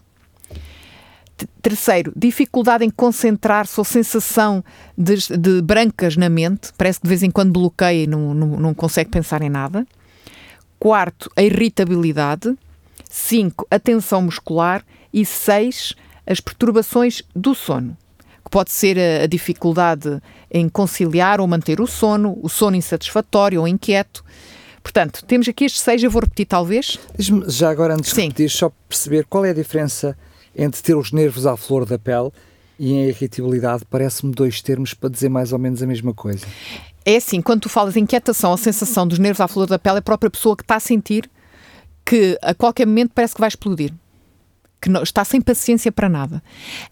[1.62, 4.64] Terceiro, dificuldade em concentrar-se ou sensação
[4.96, 8.48] de, de, brancas na mente, parece que de vez em quando bloqueia e não, não,
[8.48, 9.86] não consegue pensar em nada.
[10.78, 12.56] Quarto, a irritabilidade.
[13.16, 13.66] 5.
[13.70, 14.84] A tensão muscular.
[15.12, 15.94] E 6.
[16.26, 17.96] As perturbações do sono.
[18.44, 23.60] Que pode ser a, a dificuldade em conciliar ou manter o sono, o sono insatisfatório
[23.60, 24.24] ou inquieto.
[24.82, 26.96] Portanto, temos aqui estes seis, eu vou repetir talvez.
[27.48, 28.14] Já agora, antes Sim.
[28.14, 30.16] de repetir, só perceber qual é a diferença
[30.54, 32.30] entre ter os nervos à flor da pele
[32.78, 33.84] e a irritabilidade.
[33.90, 36.46] Parece-me dois termos para dizer mais ou menos a mesma coisa.
[37.04, 39.96] É assim, quando tu falas em inquietação, a sensação dos nervos à flor da pele
[39.96, 41.28] é a própria pessoa que está a sentir
[42.06, 43.92] que a qualquer momento parece que vai explodir.
[44.80, 46.40] Que não, está sem paciência para nada.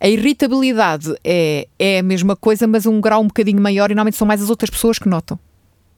[0.00, 4.16] A irritabilidade é, é a mesma coisa, mas um grau um bocadinho maior e normalmente
[4.16, 5.38] são mais as outras pessoas que notam.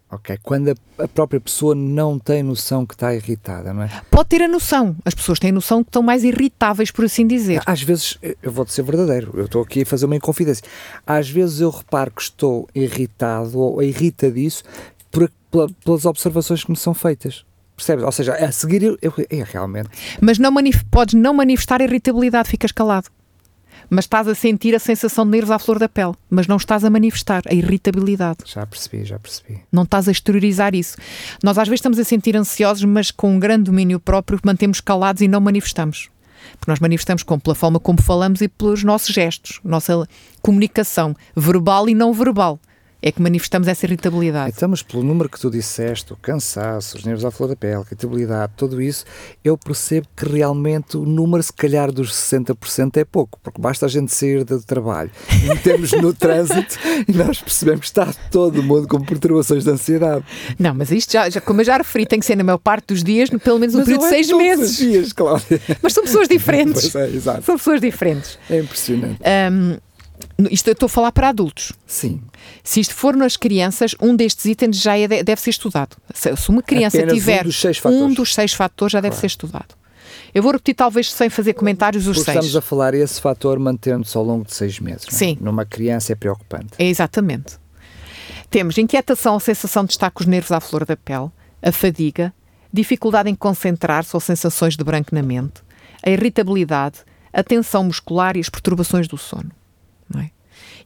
[0.09, 4.03] Ok, quando a, a, própria pessoa não tem noção que está irritada, não é?
[4.09, 4.95] Pode ter a noção.
[5.05, 7.61] As pessoas têm noção que estão mais irritáveis, por assim dizer.
[7.67, 10.65] Às vezes, eu vou-te ser verdadeiro, eu estou aqui a fazer uma inconfidência.
[11.05, 14.63] Às vezes eu reparo que estou irritado ou irritadiço
[15.11, 15.29] por,
[15.85, 17.45] pelas observações que me são feitas.
[17.77, 18.05] Percebes?
[18.05, 19.91] Ou seja, a seguir eu, eu, é realmente.
[20.21, 20.53] Mas não
[20.91, 23.09] podes não manifestar irritabilidade, ficas calado.
[23.89, 26.85] Mas estás a sentir a sensação de nervos à flor da pele, mas não estás
[26.85, 28.39] a manifestar a irritabilidade.
[28.45, 29.61] Já percebi, já percebi.
[29.71, 30.97] Não estás a exteriorizar isso.
[31.43, 35.23] Nós às vezes estamos a sentir ansiosos, mas com um grande domínio próprio mantemos calados
[35.23, 36.09] e não manifestamos.
[36.59, 40.09] Porque nós manifestamos como pela forma como falamos e pelos nossos gestos, nossa
[40.43, 42.59] comunicação verbal e não verbal
[43.03, 44.51] é que manifestamos essa irritabilidade.
[44.51, 47.81] Estamos pelo número que tu disseste, o cansaço, os nervos à flor da pele, a
[47.81, 49.05] irritabilidade, tudo isso,
[49.45, 53.89] eu percebo que realmente o número, se calhar, dos 60% é pouco, porque basta a
[53.89, 55.11] gente sair do trabalho
[55.43, 60.25] e metemos no trânsito e nós percebemos que está todo mundo com perturbações de ansiedade.
[60.59, 62.89] Não, mas isto já, já como eu já referi, tem que ser na maior parte
[62.89, 64.71] dos dias, no, pelo menos no Mas período de seis todos meses.
[64.71, 65.43] Os dias, claro.
[65.83, 66.87] Mas são pessoas diferentes.
[66.97, 67.43] Pois é, exato.
[67.45, 68.39] São pessoas diferentes.
[68.49, 69.21] É impressionante.
[69.25, 69.79] Ahm,
[70.51, 71.73] isto eu estou a falar para adultos.
[71.87, 72.21] Sim.
[72.63, 75.97] Se isto for nas crianças, um destes itens já é- deve ser estudado.
[76.15, 78.03] Se, se uma criança Apenas um tiver dos seis fatores.
[78.03, 79.75] um dos seis fatores, já deve ser estudado.
[80.35, 82.45] Eu vou repetir, talvez sem fazer comentários, os Porque seis.
[82.45, 85.07] estamos a falar esse fator mantendo-se ao longo de seis meses.
[85.09, 85.11] é?
[85.11, 85.39] Sim.
[85.41, 86.73] Numa criança é preocupante.
[86.79, 87.55] É exatamente.
[88.51, 91.31] Temos inquietação ou sensação de estar com os nervos à flor da pele,
[91.63, 92.33] a fadiga,
[92.73, 95.63] dificuldade em concentrar-se ou sensações de branco na mente,
[96.05, 96.99] a irritabilidade,
[97.33, 99.51] a tensão muscular e as perturbações do sono.
[100.09, 100.31] Não é?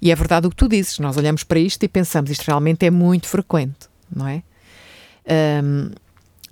[0.01, 2.87] E é verdade o que tu dizes, nós olhamos para isto e pensamos, isto realmente
[2.87, 4.43] é muito frequente, não é?
[5.29, 5.93] Ahm,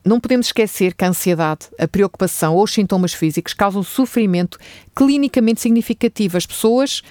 [0.05, 4.59] não podemos esquecer que a ansiedade, a preocupação ou os sintomas físicos causam sofrimento
[4.95, 6.37] clinicamente significativo.
[6.37, 7.03] As pessoas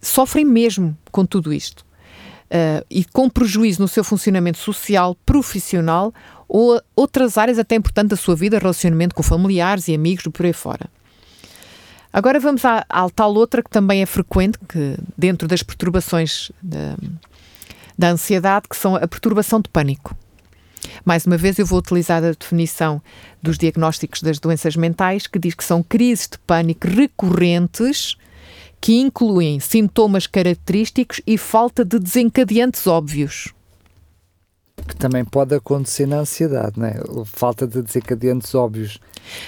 [0.00, 1.84] sofrem mesmo com tudo isto.
[2.50, 6.12] Uh, e com prejuízo no seu funcionamento social, profissional
[6.48, 10.52] ou outras áreas até importantes da sua vida, relacionamento com familiares e amigos por aí
[10.52, 10.90] fora.
[12.12, 16.96] Agora vamos à, à tal outra que também é frequente, que dentro das perturbações da,
[17.96, 20.16] da ansiedade, que são a perturbação de pânico.
[21.04, 23.00] Mais uma vez, eu vou utilizar a definição
[23.42, 28.16] dos diagnósticos das doenças mentais, que diz que são crises de pânico recorrentes
[28.80, 33.52] que incluem sintomas característicos e falta de desencadeantes óbvios.
[34.86, 36.94] Que também pode acontecer na ansiedade, não é?
[37.24, 38.98] Falta de desencadeantes óbvios.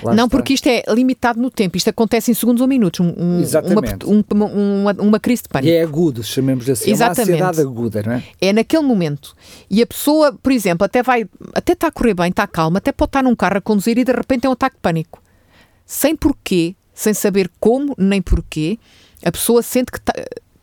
[0.02, 0.36] Lá não, está.
[0.36, 3.00] porque isto é limitado no tempo, isto acontece em segundos ou minutos.
[3.00, 4.06] Um, um- uma, Exatamente.
[4.06, 5.72] um- uma, uma crise de E pânico.
[5.72, 6.90] é agudo, chamemos assim.
[6.90, 7.32] Exatamente.
[7.32, 8.22] É uma ansiedade aguda, não é?
[8.40, 9.34] É naquele momento.
[9.70, 12.92] E a pessoa, por exemplo, até vai, até está a correr bem, está calma, até
[12.92, 15.22] pode estar num carro a conduzir e de repente é um ataque de pânico.
[15.86, 18.78] Sem porquê, sem saber como nem porquê,
[19.24, 20.12] a pessoa sente que, tá-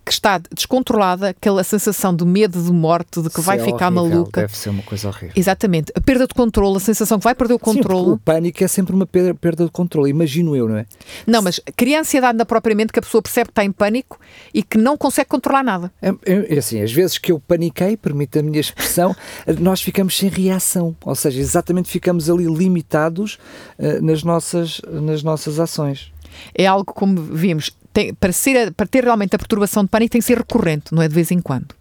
[0.09, 3.93] que está descontrolada, aquela sensação de medo de morte, de que vai Isso é ficar
[3.93, 4.41] horrível, maluca.
[4.41, 5.33] Deve ser uma coisa horrível.
[5.35, 5.91] Exatamente.
[5.95, 8.09] A perda de controle, a sensação que vai perder o Sim, controle.
[8.11, 10.87] o pânico é sempre uma perda, de controle, imagino eu, não é?
[11.27, 14.19] Não, mas cria ansiedade na propriamente que a pessoa percebe que está em pânico
[14.51, 15.91] e que não consegue controlar nada.
[16.01, 19.15] É, é- é assim, às vezes que eu paniquei, permite a minha expressão,
[19.59, 23.37] nós ficamos sem reação, ou seja, exatamente ficamos ali limitados
[23.77, 26.11] eh, nas, nossas, nas nossas ações.
[26.55, 30.21] É algo como vimos, tem- para, ser, para ter realmente a perturbação de pânico tem
[30.21, 31.75] que ser recorrente, não é de vez em quando.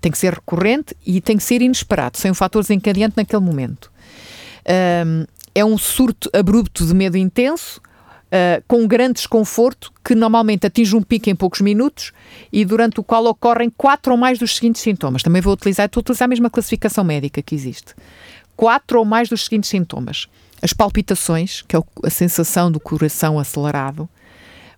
[0.00, 3.90] Tem que ser recorrente e tem que ser inesperado, sem um fator desencadeante naquele momento.
[4.66, 7.80] Ahm, é um surto abrupto de medo intenso,
[8.30, 12.12] ah, com grande desconforto, que normalmente atinge um pico em poucos minutos
[12.52, 15.22] e durante o qual ocorrem quatro ou mais dos seguintes sintomas.
[15.22, 17.94] Também vou utilizar, estou a utilizar a mesma classificação médica que existe.
[18.56, 20.28] Quatro ou mais dos seguintes sintomas.
[20.60, 24.08] As palpitações, que é a sensação do coração acelerado,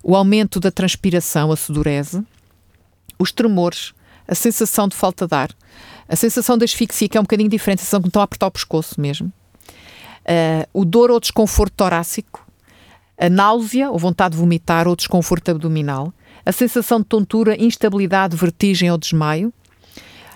[0.03, 2.23] o aumento da transpiração, a sudorese,
[3.19, 3.93] os tremores,
[4.27, 5.49] a sensação de falta de ar,
[6.07, 8.47] a sensação de asfixia, que é um bocadinho diferente, a sensação que estão a apertar
[8.47, 9.31] o pescoço mesmo,
[10.25, 12.45] Ah, o dor ou desconforto torácico,
[13.17, 16.13] a náusea ou vontade de vomitar ou desconforto abdominal,
[16.45, 19.51] a sensação de tontura, instabilidade, vertigem ou desmaio,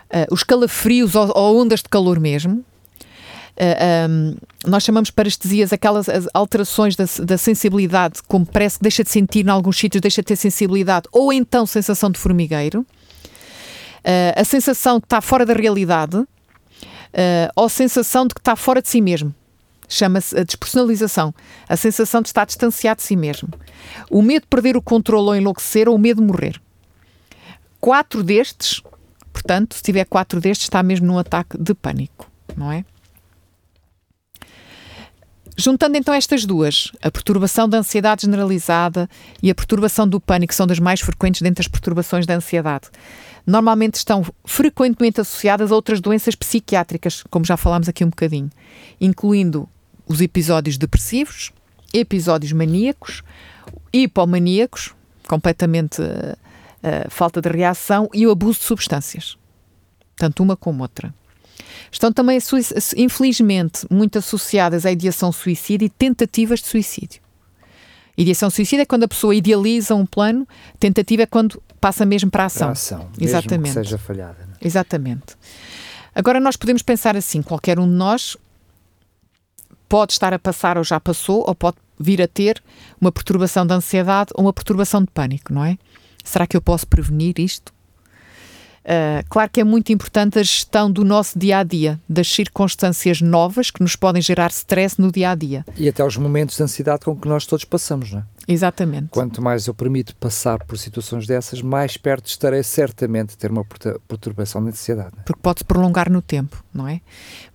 [0.10, 2.64] ah, os calafrios ou, ou ondas de calor mesmo,
[3.56, 4.36] Uh, um,
[4.68, 9.46] nós chamamos parestesias aquelas as alterações da, da sensibilidade, como parece que deixa de sentir
[9.46, 12.86] em alguns sítios, deixa de ter sensibilidade, ou então sensação de formigueiro,
[14.06, 16.28] Uh, a sensação que está fora da realidade, uh,
[17.56, 19.34] ou sensação de que está fora de si mesmo.
[19.90, 21.34] Chama-se a despersonalização,
[21.68, 23.50] a sensação de estar distanciado de si mesmo.
[24.08, 26.62] O medo de perder o controle ou enlouquecer, ou o medo de morrer.
[27.82, 28.80] Quatro destes,
[29.34, 32.86] portanto, se tiver quatro destes, está mesmo num ataque de pânico, não é?
[35.58, 39.10] Juntando então estas duas, a perturbação da ansiedade generalizada
[39.42, 42.90] e a perturbação do pânico, que são das mais frequentes dentre as perturbações da ansiedade,
[43.48, 48.50] normalmente estão frequentemente associadas a outras doenças psiquiátricas, como já falámos aqui um bocadinho,
[49.00, 49.70] incluindo
[50.06, 51.52] os episódios depressivos,
[51.94, 53.24] episódios maníacos,
[53.94, 54.94] hipomaníacos,
[55.26, 59.38] completamente uh, falta de reação, e o abuso de substâncias,
[60.18, 61.14] tanto uma como outra.
[61.96, 62.38] Estão também,
[62.98, 67.22] infelizmente, muito associadas à ideação suicida e tentativas de suicídio.
[68.18, 70.46] Ideação suicida é quando a pessoa idealiza um plano,
[70.78, 72.60] tentativa é quando passa mesmo para a ação.
[72.60, 73.72] Para a ação, Exatamente.
[73.72, 74.36] seja falhada.
[74.60, 74.68] é?
[74.68, 75.38] Exatamente.
[76.14, 78.36] Agora nós podemos pensar assim, qualquer um de nós
[79.88, 82.62] pode estar a passar ou já passou, ou pode vir a ter
[83.00, 85.78] uma perturbação de ansiedade ou uma perturbação de pânico, não é?
[86.26, 87.74] Será que eu posso prevenir isto?
[88.86, 93.20] Uh, claro que é muito importante a gestão do nosso dia a dia, das circunstâncias
[93.20, 95.66] novas que nos podem gerar stress no dia a dia.
[95.76, 98.24] E até os momentos de ansiedade com que nós todos passamos, não é?
[98.48, 99.08] Exatamente.
[99.10, 103.66] Quanto mais eu permito passar por situações dessas, mais perto estarei certamente de ter uma
[104.08, 105.16] perturbação de ansiedade.
[105.18, 105.24] É?
[105.24, 107.02] Porque pode-se prolongar no tempo, não é?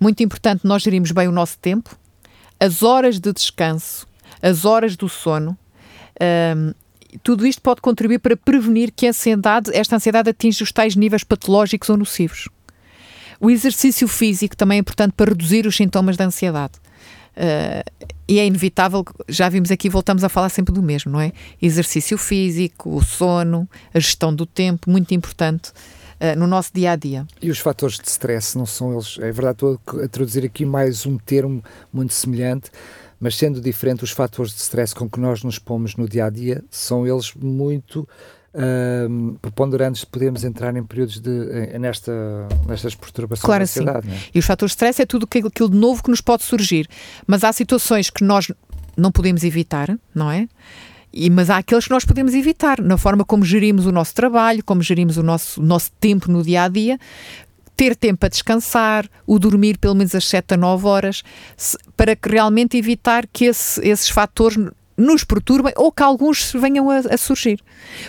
[0.01, 1.97] Muito importante nós gerirmos bem o nosso tempo,
[2.59, 4.05] as horas de descanso,
[4.43, 5.57] as horas do sono.
[6.21, 6.75] Um,
[7.23, 11.89] tudo isto pode contribuir para prevenir que ansiedade, esta ansiedade atinja os tais níveis patológicos
[11.89, 12.49] ou nocivos.
[13.41, 16.75] O exercício físico também é importante para reduzir os sintomas da ansiedade.
[17.37, 21.33] Uh, e é inevitável, já vimos aqui, voltamos a falar sempre do mesmo, não é?
[21.61, 26.97] Exercício físico, o sono, a gestão do tempo, muito importante uh, no nosso dia a
[26.97, 27.27] dia.
[27.41, 29.17] E os fatores de stress não são eles?
[29.21, 32.71] É verdade, estou a traduzir aqui mais um termo muito semelhante
[33.21, 36.31] mas sendo diferente, os fatores de stress com que nós nos pomos no dia a
[36.31, 38.09] dia são eles muito
[38.55, 40.05] uh, preponderantes.
[40.05, 42.13] Podemos entrar em períodos de, nesta,
[42.67, 44.07] nestas perturbações claro, da ansiedade.
[44.07, 44.15] Sim.
[44.15, 44.19] É?
[44.35, 46.89] E os fatores de stress é tudo aquilo de novo que nos pode surgir.
[47.27, 48.51] Mas há situações que nós
[48.97, 50.49] não podemos evitar, não é?
[51.13, 54.65] E, mas há aqueles que nós podemos evitar, na forma como gerimos o nosso trabalho,
[54.65, 56.99] como gerimos o nosso, nosso tempo no dia a dia,
[57.81, 61.23] ter tempo a descansar, o dormir pelo menos às 7 a 9 horas,
[61.97, 64.59] para que realmente evitar que esse, esses fatores
[64.99, 67.59] nos perturbem ou que alguns venham a, a, surgir.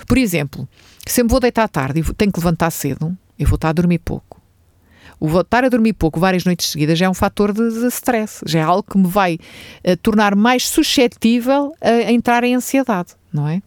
[0.06, 0.68] Por exemplo,
[1.08, 3.72] se eu me vou deitar tarde e tenho que levantar cedo, eu vou estar a
[3.72, 4.42] dormir pouco.
[5.18, 8.44] O voltar a dormir pouco várias noites seguidas já é um fator de, de stress,
[8.46, 13.14] já é algo que me vai uh, tornar mais suscetível a, a entrar em ansiedade,
[13.32, 13.62] não é?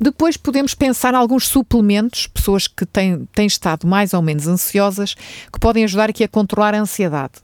[0.00, 5.14] Depois podemos pensar alguns suplementos, pessoas que têm, têm estado mais ou menos ansiosas,
[5.52, 7.34] que podem ajudar aqui a controlar a ansiedade.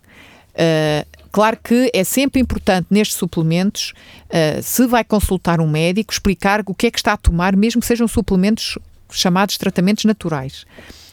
[0.51, 3.93] Uh, claro que é sempre importante nestes suplementos,
[4.27, 7.81] uh, se vai consultar um médico, explicar o que é que está a tomar, mesmo
[7.81, 8.79] que sejam suplementos
[9.11, 10.67] chamados tratamentos naturais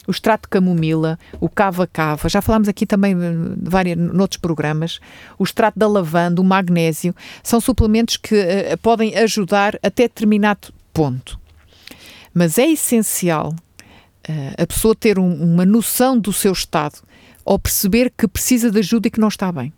[0.07, 3.13] o extrato de camomila, o cava-cava, já falámos aqui também
[3.61, 5.01] vários, noutros programas,
[5.37, 11.39] o extrato da lavanda, o magnésio, são suplementos que uh, podem ajudar até determinado ponto.
[12.33, 13.53] Mas é essencial
[14.27, 17.03] uh, a pessoa ter um, uma noção do seu estado
[17.45, 19.71] ou perceber que precisa de ajuda e que não está bem.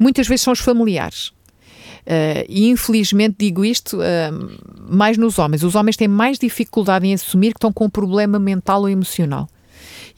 [0.00, 1.28] Muitas vezes são os familiares.
[1.28, 5.62] Uh, e infelizmente digo isto uh, mais nos homens.
[5.62, 9.46] Os homens têm mais dificuldade em assumir que estão com um problema mental ou emocional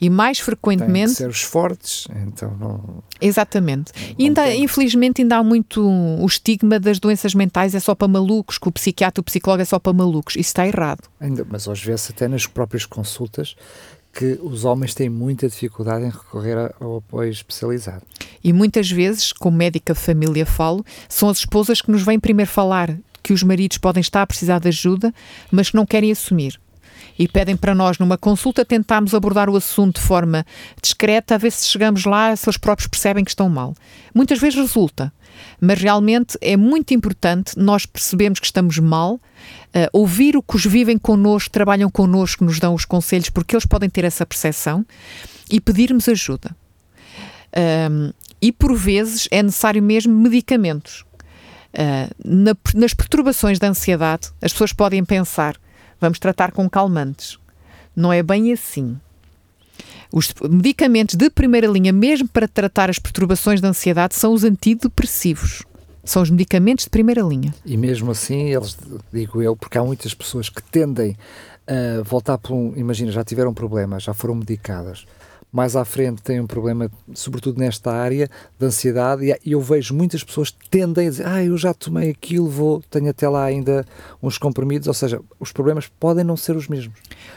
[0.01, 1.05] e mais frequentemente.
[1.05, 3.03] Tem que ser os fortes, então não.
[3.21, 3.91] Exatamente.
[3.95, 8.07] Não, e ainda, infelizmente ainda há muito o estigma das doenças mentais é só para
[8.07, 10.33] malucos, que o psiquiatra, o psicólogo é só para malucos.
[10.35, 11.03] Isso está errado.
[11.19, 13.55] Ainda, mas às vezes até nas próprias consultas
[14.11, 18.01] que os homens têm muita dificuldade em recorrer ao apoio especializado.
[18.43, 22.49] E muitas vezes, como médica de família falo, são as esposas que nos vêm primeiro
[22.49, 25.13] falar que os maridos podem estar a precisar de ajuda,
[25.51, 26.59] mas que não querem assumir
[27.17, 30.45] e pedem para nós, numa consulta, tentarmos abordar o assunto de forma
[30.81, 33.75] discreta, a ver se chegamos lá, se eles próprios percebem que estão mal.
[34.13, 35.13] Muitas vezes resulta,
[35.59, 39.19] mas realmente é muito importante nós percebermos que estamos mal, uh,
[39.93, 43.89] ouvir o que os vivem connosco, trabalham connosco, nos dão os conselhos, porque eles podem
[43.89, 44.85] ter essa percepção
[45.49, 46.55] e pedirmos ajuda.
[47.89, 51.05] Um, e por vezes é necessário mesmo medicamentos.
[51.73, 55.55] Uh, na, nas perturbações da ansiedade, as pessoas podem pensar
[56.01, 57.37] vamos tratar com calmantes.
[57.95, 58.99] Não é bem assim.
[60.11, 65.63] Os medicamentos de primeira linha, mesmo para tratar as perturbações da ansiedade, são os antidepressivos.
[66.03, 67.53] São os medicamentos de primeira linha.
[67.63, 68.75] E mesmo assim, eles,
[69.13, 71.15] digo eu, porque há muitas pessoas que tendem
[71.67, 72.73] a voltar para um.
[72.75, 75.05] Imagina, já tiveram problemas, já foram medicadas
[75.51, 80.23] mais à frente têm um problema, sobretudo nesta área de ansiedade, e eu vejo muitas
[80.23, 83.85] pessoas tendem a dizer, ah, eu já tomei aquilo, vou, tenho até lá ainda
[84.23, 86.95] uns comprimidos, ou seja, os problemas podem não ser os mesmos.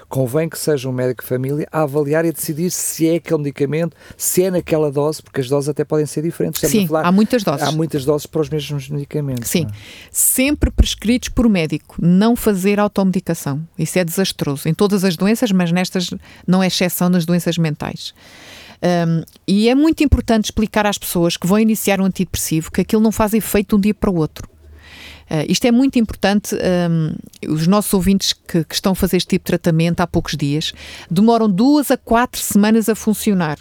[0.08, 3.38] Convém que seja um médico de família a avaliar e a decidir se é aquele
[3.38, 6.60] medicamento, se é naquela dose, porque as doses até podem ser diferentes.
[6.68, 7.66] Sim, falar, há muitas doses.
[7.66, 9.50] Há muitas doses para os mesmos medicamentos.
[9.50, 9.74] Sim, é?
[10.12, 13.66] sempre prescritos por médico, não fazer automedicação.
[13.76, 16.10] Isso é desastroso em todas as doenças, mas nestas
[16.46, 18.03] não é exceção nas doenças mentais.
[18.82, 23.02] Um, e é muito importante explicar às pessoas que vão iniciar um antidepressivo que aquilo
[23.02, 24.48] não faz efeito de um dia para o outro.
[25.30, 26.54] Uh, isto é muito importante.
[26.54, 27.14] Um,
[27.50, 30.72] os nossos ouvintes que, que, estão a fazer este tipo de tratamento há poucos dias
[31.10, 33.58] demoram duas a quatro semanas a funcionar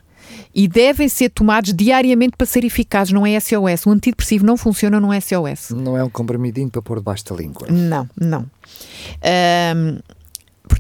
[0.54, 3.14] e devem ser tomados diariamente para ser eficazes.
[3.14, 3.86] Não é SOS.
[3.86, 5.72] O antidepressivo não funciona no SOS.
[5.72, 7.68] Não é um comprimidinho para pôr debaixo da língua.
[7.70, 8.42] Não, não.
[8.42, 10.00] Um,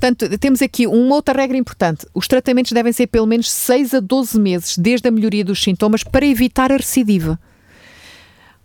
[0.03, 2.05] Portanto, temos aqui uma outra regra importante.
[2.13, 6.03] Os tratamentos devem ser pelo menos 6 a 12 meses desde a melhoria dos sintomas
[6.03, 7.39] para evitar a recidiva.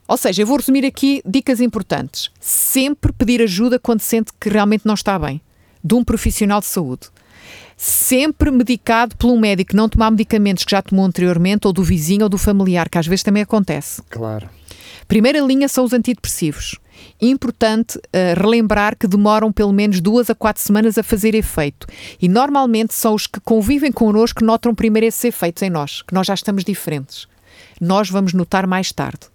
[0.08, 2.28] Ou seja, eu vou resumir aqui dicas importantes.
[2.40, 5.40] Sempre pedir ajuda quando sente que realmente não está bem,
[5.84, 7.06] de um profissional de saúde.
[7.76, 12.24] Sempre medicado por um médico, não tomar medicamentos que já tomou anteriormente, ou do vizinho
[12.24, 14.02] ou do familiar, que às vezes também acontece.
[14.10, 14.50] Claro.
[15.06, 16.80] Primeira linha são os antidepressivos.
[17.20, 21.86] Importante uh, relembrar que demoram pelo menos duas a quatro semanas a fazer efeito.
[22.20, 26.14] E normalmente são os que convivem connosco que notam primeiro esses efeitos em nós, que
[26.14, 27.26] nós já estamos diferentes.
[27.80, 29.26] Nós vamos notar mais tarde.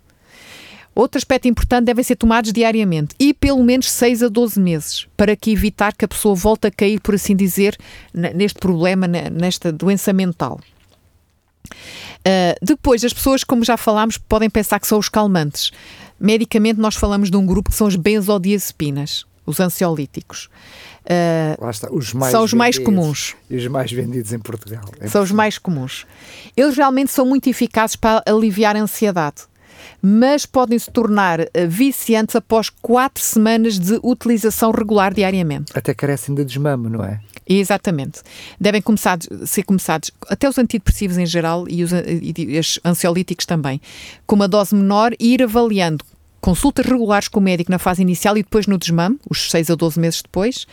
[0.95, 5.35] Outro aspecto importante devem ser tomados diariamente e pelo menos 6 a 12 meses, para
[5.35, 7.75] que evitar que a pessoa volte a cair, por assim dizer,
[8.13, 10.59] neste problema, nesta doença mental.
[12.25, 15.71] Uh, depois, as pessoas, como já falámos, podem pensar que são os calmantes.
[16.23, 20.49] Medicamente, nós falamos de um grupo que são as benzodiazepinas, os ansiolíticos.
[21.03, 23.35] Uh, está, os são os mais comuns.
[23.49, 24.85] E os mais vendidos em Portugal.
[25.01, 26.05] É são os mais comuns.
[26.55, 29.43] Eles realmente são muito eficazes para aliviar a ansiedade
[30.01, 35.71] mas podem se tornar eh, viciantes após quatro semanas de utilização regular diariamente.
[35.75, 37.19] Até carecem de desmame, não é?
[37.47, 38.21] Exatamente.
[38.59, 43.81] Devem começar, ser começados, até os antidepressivos em geral e os, e os ansiolíticos também,
[44.25, 46.03] com uma dose menor e ir avaliando
[46.43, 49.75] consultas regulares com o médico na fase inicial e depois no desmame, os 6 a
[49.75, 50.67] 12 meses depois,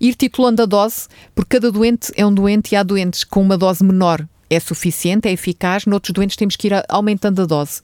[0.00, 3.58] ir titulando a dose, porque cada doente é um doente e há doentes com uma
[3.58, 7.82] dose menor é suficiente, é eficaz, noutros doentes temos que ir aumentando a dose.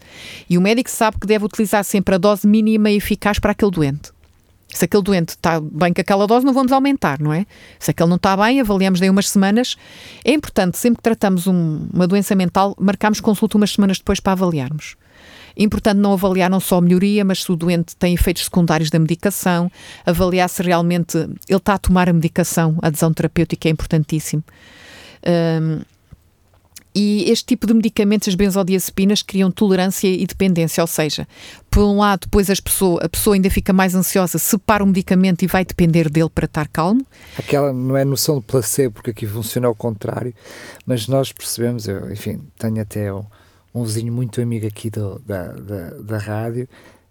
[0.48, 3.70] E o médico sabe que deve utilizar sempre a dose mínima e eficaz para aquele
[3.70, 4.12] doente.
[4.68, 7.44] Se aquele doente está bem com aquela dose, não vamos aumentar, não é?
[7.78, 9.76] Se aquele não está bem, avaliamos daí umas semanas.
[10.24, 14.32] É importante, sempre que tratamos um, uma doença mental, marcamos consulta umas semanas depois para
[14.32, 14.96] avaliarmos.
[15.56, 18.98] Importante não avaliar não só a melhoria, mas se o doente tem efeitos secundários da
[18.98, 19.70] medicação,
[20.04, 24.42] avaliar se realmente ele está a tomar a medicação, a adesão terapêutica é importantíssimo.
[25.26, 25.80] Um,
[26.94, 31.26] e este tipo de medicamentos, as benzodiazepinas, criam tolerância e dependência, ou seja,
[31.70, 35.44] por um lado, depois as pessoa, a pessoa ainda fica mais ansiosa, separa o medicamento
[35.44, 37.06] e vai depender dele para estar calmo.
[37.38, 40.34] Aquela não é noção de placebo, porque aqui funciona ao contrário,
[40.84, 43.24] mas nós percebemos, eu, enfim, tenho até um,
[43.74, 46.68] um vizinho muito amigo aqui do, da, da, da rádio,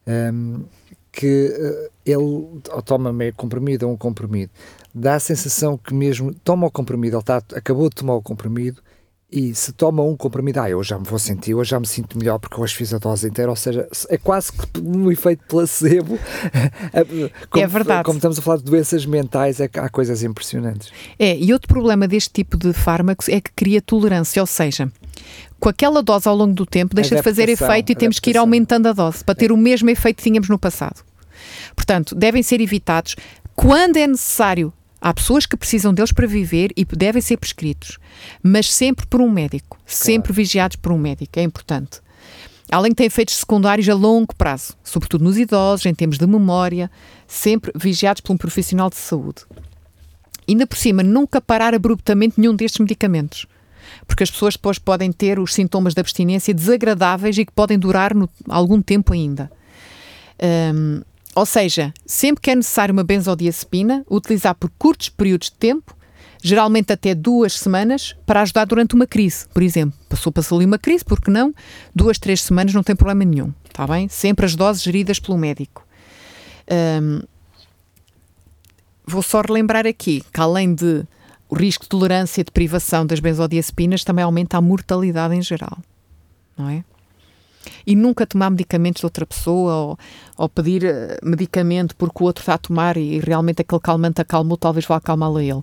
[0.07, 0.64] um,
[1.12, 4.51] que uh, ele toma meio comprimido ou um comprimido,
[4.93, 8.82] dá a sensação que mesmo toma o comprimido, ele está, acabou de tomar o comprimido,
[9.32, 12.18] e se toma um comprimido, ah, eu já me vou sentir, eu já me sinto
[12.18, 16.18] melhor porque hoje fiz a dose inteira, ou seja, é quase que um efeito placebo.
[17.49, 18.03] como, é verdade.
[18.03, 20.91] Como estamos a falar de doenças mentais, é, há coisas impressionantes.
[21.20, 24.91] É, e outro problema deste tipo de fármacos é que cria tolerância, ou seja,
[25.60, 28.38] com aquela dose ao longo do tempo deixa de fazer efeito e temos que ir
[28.38, 29.53] aumentando a dose para ter é.
[29.53, 31.03] o mesmo efeito que tínhamos no passado.
[31.76, 33.16] Portanto, devem ser evitados
[33.55, 37.97] quando é necessário Há pessoas que precisam deles para viver e devem ser prescritos,
[38.43, 39.84] mas sempre por um médico, claro.
[39.88, 42.01] sempre vigiados por um médico, é importante.
[42.70, 46.91] Além de ter efeitos secundários a longo prazo, sobretudo nos idosos, em termos de memória,
[47.26, 49.43] sempre vigiados por um profissional de saúde.
[50.47, 53.47] Ainda por cima, nunca parar abruptamente nenhum destes medicamentos,
[54.07, 58.13] porque as pessoas depois podem ter os sintomas de abstinência desagradáveis e que podem durar
[58.13, 59.51] no, algum tempo ainda.
[60.73, 61.01] Um,
[61.35, 65.95] ou seja, sempre que é necessário uma benzodiazepina, utilizar por curtos períodos de tempo,
[66.41, 69.97] geralmente até duas semanas, para ajudar durante uma crise, por exemplo.
[70.07, 71.53] Passou-se ali uma crise, porque não?
[71.93, 74.07] Duas, três semanas não tem problema nenhum, está bem?
[74.09, 75.85] Sempre as doses geridas pelo médico.
[77.01, 77.21] Um,
[79.05, 81.03] vou só relembrar aqui que além de
[81.49, 85.77] o risco de tolerância de privação das benzodiazepinas, também aumenta a mortalidade em geral,
[86.57, 86.83] não é?
[87.85, 89.99] e nunca tomar medicamentos de outra pessoa ou,
[90.37, 94.57] ou pedir eh, medicamento porque o outro está a tomar e realmente aquele calmante acalmou,
[94.57, 95.61] talvez vá acalmá-lo a ele.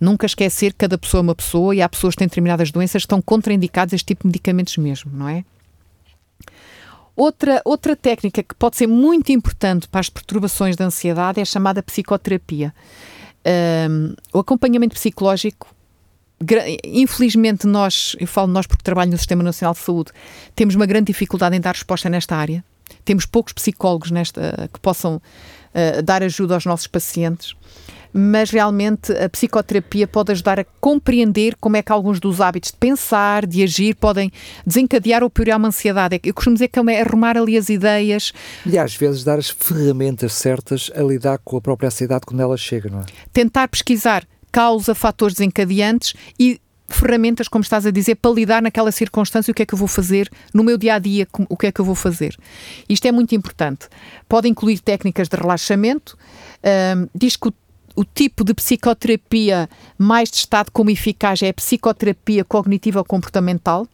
[0.00, 3.02] Nunca esquecer que cada pessoa é uma pessoa e há pessoas que têm determinadas doenças
[3.02, 5.44] que estão contraindicadas a este tipo de medicamentos mesmo, não é?
[7.14, 11.46] Outra, outra técnica que pode ser muito importante para as perturbações da ansiedade é a
[11.46, 12.74] chamada psicoterapia.
[13.88, 15.74] Um, o acompanhamento psicológico
[16.84, 20.12] infelizmente nós, eu falo nós porque trabalho no Sistema Nacional de Saúde,
[20.54, 22.62] temos uma grande dificuldade em dar resposta nesta área.
[23.04, 27.54] Temos poucos psicólogos nesta que possam uh, dar ajuda aos nossos pacientes,
[28.16, 32.78] mas realmente a psicoterapia pode ajudar a compreender como é que alguns dos hábitos de
[32.78, 34.32] pensar, de agir, podem
[34.66, 36.18] desencadear ou piorar uma ansiedade.
[36.24, 38.32] Eu costumo dizer que é arrumar ali as ideias.
[38.64, 42.56] E às vezes dar as ferramentas certas a lidar com a própria ansiedade quando ela
[42.56, 43.04] chega, não é?
[43.34, 46.58] Tentar pesquisar causa, fatores desencadeantes e
[46.88, 49.88] ferramentas, como estás a dizer, para lidar naquela circunstância, o que é que eu vou
[49.88, 52.34] fazer no meu dia a dia, o que é que eu vou fazer.
[52.88, 53.88] Isto é muito importante.
[54.26, 56.16] Pode incluir técnicas de relaxamento,
[56.96, 57.50] um, diz que
[57.96, 59.68] o, tipo de psicoterapia
[59.98, 63.88] mais testado como eficaz é a psicoterapia cognitiva comportamental,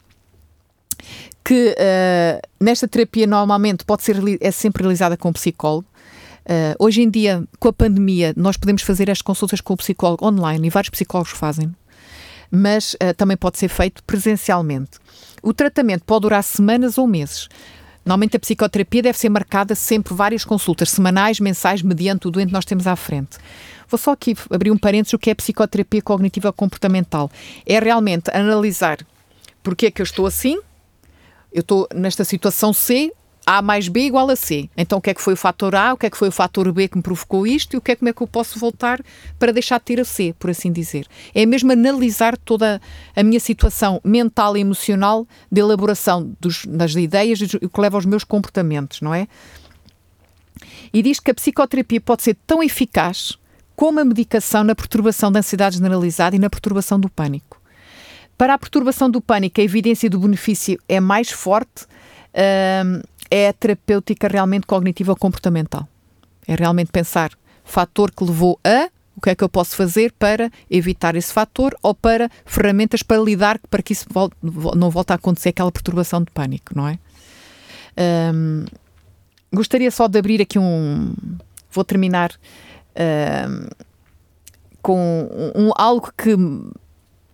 [1.45, 5.87] que uh, nesta terapia normalmente pode ser é sempre realizada com psicólogo
[6.43, 10.27] Uh, hoje em dia, com a pandemia, nós podemos fazer as consultas com o psicólogo
[10.27, 11.73] online e vários psicólogos fazem,
[12.51, 14.99] mas uh, também pode ser feito presencialmente.
[15.43, 17.49] O tratamento pode durar semanas ou meses.
[18.05, 22.53] Normalmente a psicoterapia deve ser marcada sempre várias consultas semanais, mensais, mediante o doente que
[22.53, 23.39] nós temos à frente.
[23.93, 27.31] Vou só aqui abrir um parênteses o que é psicoterapia cognitiva comportamental.
[27.67, 28.97] É realmente analisar
[29.63, 30.59] porque é que eu estou assim,
[31.53, 33.13] eu estou nesta situação C,
[33.45, 34.71] a mais B igual a C.
[34.79, 36.33] Então, o que é que foi o fator A, o que é que foi o
[36.33, 38.59] fator B que me provocou isto e o que é como é que eu posso
[38.59, 38.99] voltar
[39.39, 41.07] para deixar de ter a C, por assim dizer.
[41.35, 42.81] É mesmo analisar toda
[43.15, 47.99] a minha situação mental e emocional de elaboração dos, das ideias e o que leva
[47.99, 49.29] aos meus comportamentos, não é?
[50.95, 53.37] E diz que a psicoterapia pode ser tão eficaz
[53.77, 57.61] como a medicação na perturbação da ansiedade generalizada e na perturbação do pânico.
[58.37, 61.85] Para a perturbação do pânico, a evidência do benefício é mais forte.
[62.35, 65.89] Uh, é a terapêutica realmente cognitiva comportamental.
[66.47, 67.31] É realmente pensar
[67.65, 71.77] fator que levou a o que é que eu posso fazer para evitar esse fator
[71.83, 76.23] ou para ferramentas para lidar para que isso volte, não volte a acontecer aquela perturbação
[76.23, 76.99] de pânico, não é?
[78.35, 78.65] Um,
[79.53, 81.15] gostaria só de abrir aqui um.
[81.71, 82.33] Vou terminar
[84.83, 86.37] com um, algo que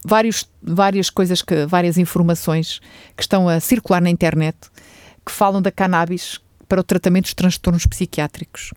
[0.04, 2.80] vários, várias coisas que várias informações
[3.16, 4.56] que estão a circular na internet
[5.24, 8.72] que falam da cannabis para o tratamento dos transtornos psiquiátricos.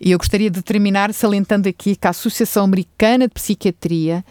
[0.00, 4.24] E eu gostaria de terminar salientando aqui que a Associação Americana de Psiquiatria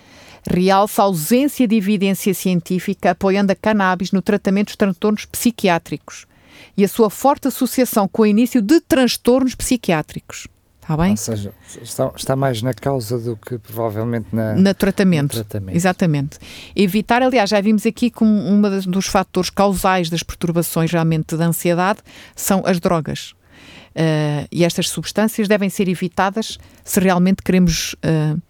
[0.49, 6.25] realça a ausência de evidência científica apoiando a cannabis no tratamento dos transtornos psiquiátricos
[6.75, 10.47] e a sua forte associação com o início de transtornos psiquiátricos.
[10.89, 11.11] Está bem?
[11.11, 15.37] Ou seja, está, está, mais na causa do que provavelmente na, na tratamento.
[15.37, 15.75] no tratamento.
[15.75, 16.39] Exatamente.
[16.75, 21.99] Evitar, aliás, já vimos aqui que um dos fatores causais das perturbações realmente da ansiedade
[22.35, 23.35] são as drogas.
[23.89, 28.41] Uh, e estas substâncias devem ser evitadas se realmente queremos uh,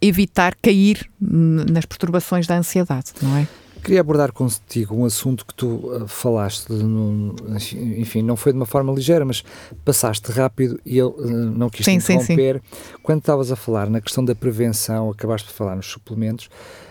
[0.00, 3.46] evitar cair nas perturbações da ansiedade, não é?
[3.82, 7.34] Queria abordar contigo um assunto que tu uh, falaste, no,
[7.96, 9.42] enfim, não foi de uma forma ligeira, mas
[9.84, 12.60] passaste rápido e eu uh, não quis sim, interromper.
[12.62, 12.98] Sim, sim.
[13.02, 16.46] Quando estavas a falar na questão da prevenção, acabaste de falar nos suplementos,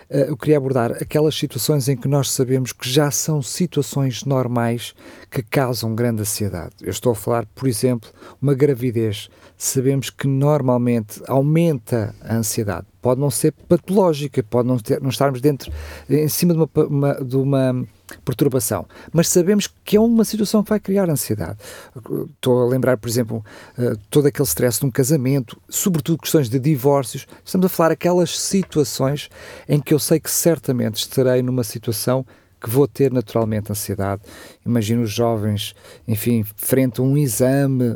[0.10, 4.94] uh, eu queria abordar aquelas situações em que nós sabemos que já são situações normais
[5.30, 6.74] que causam grande ansiedade.
[6.82, 8.10] Eu estou a falar, por exemplo,
[8.42, 9.30] uma gravidez.
[9.60, 15.42] Sabemos que normalmente aumenta a ansiedade pode não ser patológica, pode não, ter, não estarmos
[15.42, 15.72] dentro,
[16.10, 17.88] em cima de uma, uma, de uma
[18.26, 21.58] perturbação, mas sabemos que é uma situação que vai criar ansiedade.
[22.34, 23.44] Estou a lembrar, por exemplo,
[23.78, 27.28] uh, todo aquele stress de um casamento, sobretudo questões de divórcios.
[27.44, 29.30] Estamos a falar aquelas situações
[29.68, 32.26] em que eu sei que certamente estarei numa situação
[32.60, 34.22] que vou ter naturalmente ansiedade.
[34.66, 35.74] Imagino os jovens,
[36.08, 37.96] enfim, frente a um exame.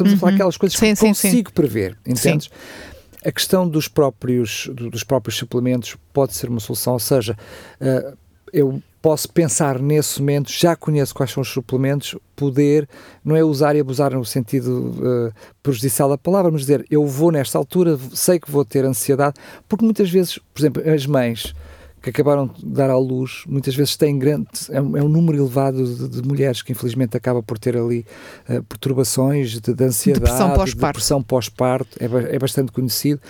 [0.00, 0.16] Estamos uhum.
[0.16, 0.36] a falar uhum.
[0.36, 1.54] aquelas coisas sim, que sim, consigo sim.
[1.54, 2.46] prever, entendes?
[2.46, 3.00] Sim.
[3.22, 7.36] A questão dos próprios, dos próprios suplementos pode ser uma solução, ou seja,
[7.80, 8.16] uh,
[8.50, 12.88] eu posso pensar nesse momento, já conheço quais são os suplementos, poder,
[13.22, 15.32] não é usar e abusar no sentido uh,
[15.62, 19.36] prejudicial da palavra, mas dizer, eu vou nesta altura, sei que vou ter ansiedade,
[19.68, 21.54] porque muitas vezes, por exemplo, as mães
[22.02, 25.36] que acabaram de dar à luz, muitas vezes têm grande, é um, é um número
[25.38, 28.06] elevado de, de, mulheres que infelizmente acaba por ter ali
[28.48, 33.20] uh, perturbações de, de ansiedade, depressão pós-parto, pós-parto é, é, bastante conhecido,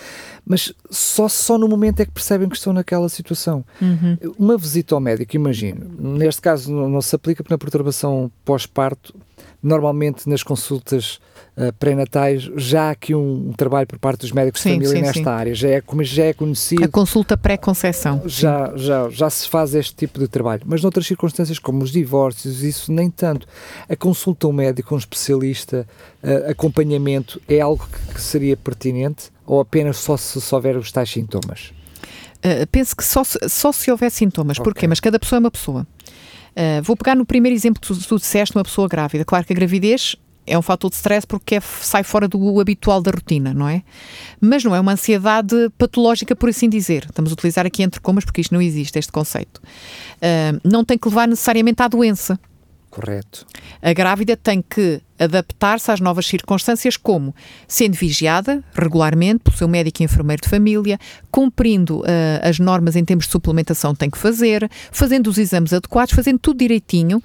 [0.47, 3.65] mas só, só no momento é que percebem que estão naquela situação.
[3.81, 4.17] Uhum.
[4.39, 9.15] Uma visita ao médico, imagino, neste caso não, não se aplica porque na perturbação pós-parto
[9.63, 11.21] normalmente nas consultas
[11.57, 14.97] uh, pré-natais já há aqui um, um, trabalho por parte dos médicos sim, de família
[14.97, 15.29] sim, nesta sim.
[15.29, 16.85] área, já é, já é conhecido.
[16.85, 18.23] A consulta pré-conceição.
[18.27, 22.63] Já, já, já se faz este tipo de trabalho, mas noutras circunstâncias como os divórcios,
[22.63, 23.47] isso nem tanto.
[23.89, 25.87] A consulta ao médico, um especialista,
[26.23, 30.91] uh, acompanhamento, é algo que, que, seria pertinente ou apenas só se, se houver os
[30.93, 31.73] tais sintomas?
[32.39, 34.59] Uh, penso que só, só se houver sintomas.
[34.59, 34.65] Okay.
[34.65, 34.89] Porquê?
[34.89, 35.87] Mas cada pessoa é uma pessoa.
[36.51, 39.25] Uh, vou pegar no primeiro exemplo que tu, tu disseste, uma pessoa grávida.
[39.25, 43.01] Claro que a gravidez é um fator de stress porque é, sai fora do habitual
[43.01, 43.83] da rotina, não é?
[44.41, 47.07] Mas não é uma ansiedade patológica, por assim dizer.
[47.09, 49.59] Estamos a utilizar aqui entre comas porque isto não existe, este conceito.
[50.17, 52.39] Uh, não tem que levar necessariamente à doença.
[52.91, 53.47] Correto.
[53.81, 57.33] A grávida tem que adaptar-se às novas circunstâncias, como
[57.69, 60.99] sendo vigiada regularmente pelo seu médico e enfermeiro de família,
[61.31, 62.05] cumprindo uh,
[62.43, 66.59] as normas em termos de suplementação tem que fazer, fazendo os exames adequados, fazendo tudo
[66.59, 67.23] direitinho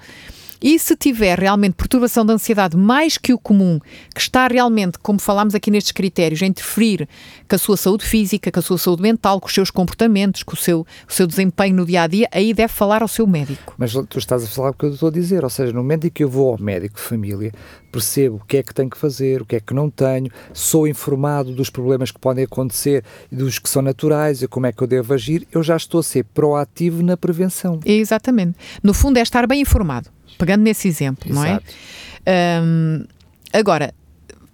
[0.60, 3.78] E se tiver realmente perturbação de ansiedade mais que o comum,
[4.14, 7.08] que está realmente, como falámos aqui nestes critérios, a interferir
[7.48, 10.54] com a sua saúde física, com a sua saúde mental, com os seus comportamentos, com
[10.54, 13.74] o seu, o seu desempenho no dia a dia, aí deve falar ao seu médico.
[13.76, 16.06] Mas tu estás a falar o que eu estou a dizer, ou seja, no momento
[16.06, 17.52] em que eu vou ao médico de família,
[17.92, 20.86] percebo o que é que tenho que fazer, o que é que não tenho, sou
[20.86, 24.86] informado dos problemas que podem acontecer, dos que são naturais e como é que eu
[24.86, 27.80] devo agir, eu já estou a ser proativo na prevenção.
[27.84, 28.56] Exatamente.
[28.82, 31.46] No fundo, é estar bem informado, pegando nesse exemplo, Exato.
[31.46, 32.62] não é?
[32.62, 33.04] Um,
[33.52, 33.94] agora,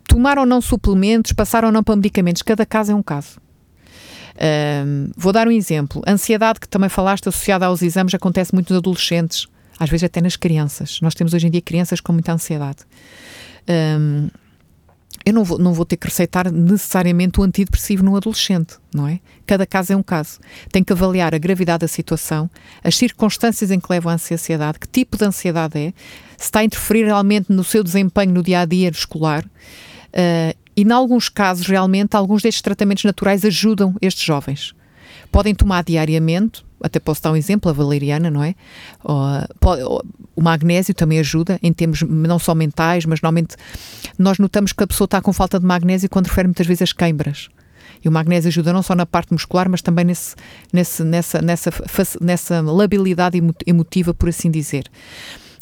[0.07, 3.41] tomar ou não suplementos, passar ou não para medicamentos, cada caso é um caso.
[4.87, 6.03] Um, vou dar um exemplo.
[6.07, 9.47] A ansiedade, que também falaste, associada aos exames, acontece muito nos adolescentes,
[9.79, 11.01] às vezes até nas crianças.
[11.01, 12.81] Nós temos hoje em dia crianças com muita ansiedade.
[13.69, 14.29] Um,
[15.25, 19.21] eu não vou, não vou ter que receitar necessariamente o antidepressivo no adolescente, não é?
[19.47, 20.41] Cada caso é um caso.
[20.71, 22.51] Tem que avaliar a gravidade da situação,
[22.83, 25.93] as circunstâncias em que levam à ansiedade, que tipo de ansiedade é,
[26.37, 29.45] se está a interferir realmente no seu desempenho no dia a dia escolar.
[29.45, 34.75] Uh, e, em alguns casos, realmente, alguns destes tratamentos naturais ajudam estes jovens.
[35.31, 38.55] Podem tomar diariamente, até posso dar um exemplo, a valeriana, não é?
[40.35, 43.57] o magnésio também ajuda em termos não só mentais, mas normalmente
[44.19, 46.93] nós notamos que a pessoa está com falta de magnésio quando refere muitas vezes as
[46.93, 47.49] queimbras.
[48.05, 50.35] E o magnésio ajuda não só na parte muscular, mas também nesse,
[50.73, 51.71] nesse, nessa, nessa,
[52.21, 54.91] nessa labilidade emotiva, por assim dizer.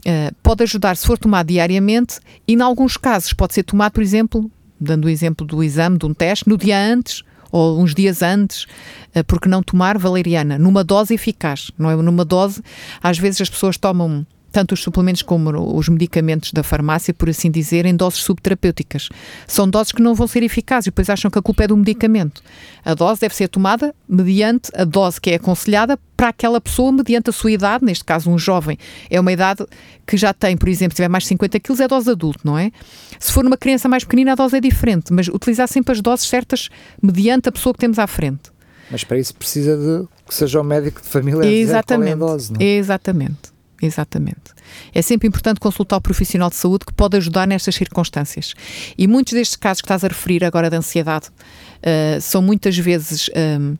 [0.00, 4.02] Uh, pode ajudar se for tomado diariamente e, em alguns casos, pode ser tomado, por
[4.02, 8.22] exemplo, dando o exemplo do exame, de um teste, no dia antes ou uns dias
[8.22, 8.66] antes,
[9.14, 11.96] eh, porque não tomar valeriana numa dose eficaz, não é?
[11.96, 12.62] Numa dose,
[13.02, 17.50] às vezes as pessoas tomam tanto os suplementos como os medicamentos da farmácia, por assim
[17.50, 19.08] dizer, em doses subterapêuticas.
[19.46, 21.76] São doses que não vão ser eficazes e depois acham que a culpa é do
[21.76, 22.42] medicamento.
[22.84, 27.30] A dose deve ser tomada mediante a dose que é aconselhada para aquela pessoa, mediante
[27.30, 28.76] a sua idade, neste caso um jovem.
[29.08, 29.64] É uma idade
[30.06, 32.58] que já tem, por exemplo, se tiver mais de 50 quilos, é dose adulto, não
[32.58, 32.70] é?
[33.18, 36.26] Se for uma criança mais pequenina, a dose é diferente, mas utilizar sempre as doses
[36.26, 36.68] certas
[37.02, 38.50] mediante a pessoa que temos à frente.
[38.90, 42.16] Mas para isso precisa de que seja o médico de família a Exatamente.
[42.16, 42.64] qual é a dose, não é?
[42.64, 43.59] Exatamente.
[43.82, 44.52] Exatamente.
[44.94, 48.54] É sempre importante consultar o profissional de saúde que pode ajudar nestas circunstâncias.
[48.96, 53.30] E muitos destes casos que estás a referir agora de ansiedade uh, são muitas vezes
[53.30, 53.78] um, ehm,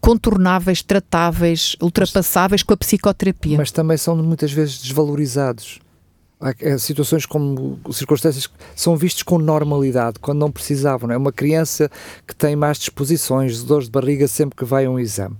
[0.00, 3.56] contornáveis, tratáveis, ultrapassáveis com a psicoterapia.
[3.56, 5.80] Mas também são muitas vezes desvalorizados.
[6.40, 11.06] Há situações como circunstâncias que são vistas com normalidade, quando não precisavam.
[11.06, 11.16] Não é?
[11.18, 11.88] Uma criança
[12.26, 15.36] que tem mais disposições, dores de barriga sempre que vai a um exame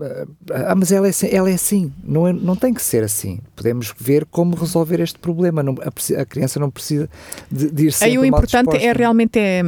[0.00, 3.38] ah, mas ela é, assim, ela é assim, não, é, não tem que ser assim.
[3.54, 5.62] Podemos ver como resolver este problema.
[5.62, 7.08] Não, a, a, criança não precisa
[7.50, 9.62] de, de ir sempre Aí o importante é realmente é,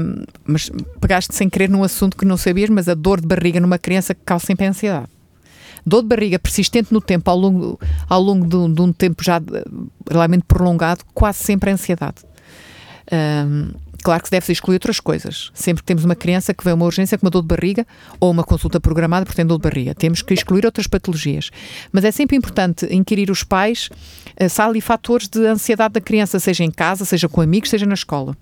[0.45, 0.71] mas
[1.01, 4.15] pegaste sem querer num assunto que não sabias, mas a dor de barriga numa criança
[4.15, 5.09] que causa sempre ansiedade.
[5.87, 9.41] Dor de barriga persistente no tempo, ao longo, ao longo de, de um tempo já
[10.11, 12.23] realmente prolongado, quase sempre é ansiedade.
[13.13, 15.51] Um, Claro que se deve excluir outras coisas.
[15.55, 17.87] Sempre que temos uma criança que vem uma urgência com uma dor de barriga
[18.21, 21.51] ou uma consulta programada por ter dor de barriga, temos que excluir outras patologias.
[21.91, 23.89] Mas é sempre importante inquirir os pais
[24.39, 27.71] uh, se há ali fatores de ansiedade da criança, seja em casa, seja com amigos,
[27.71, 28.37] seja na escola.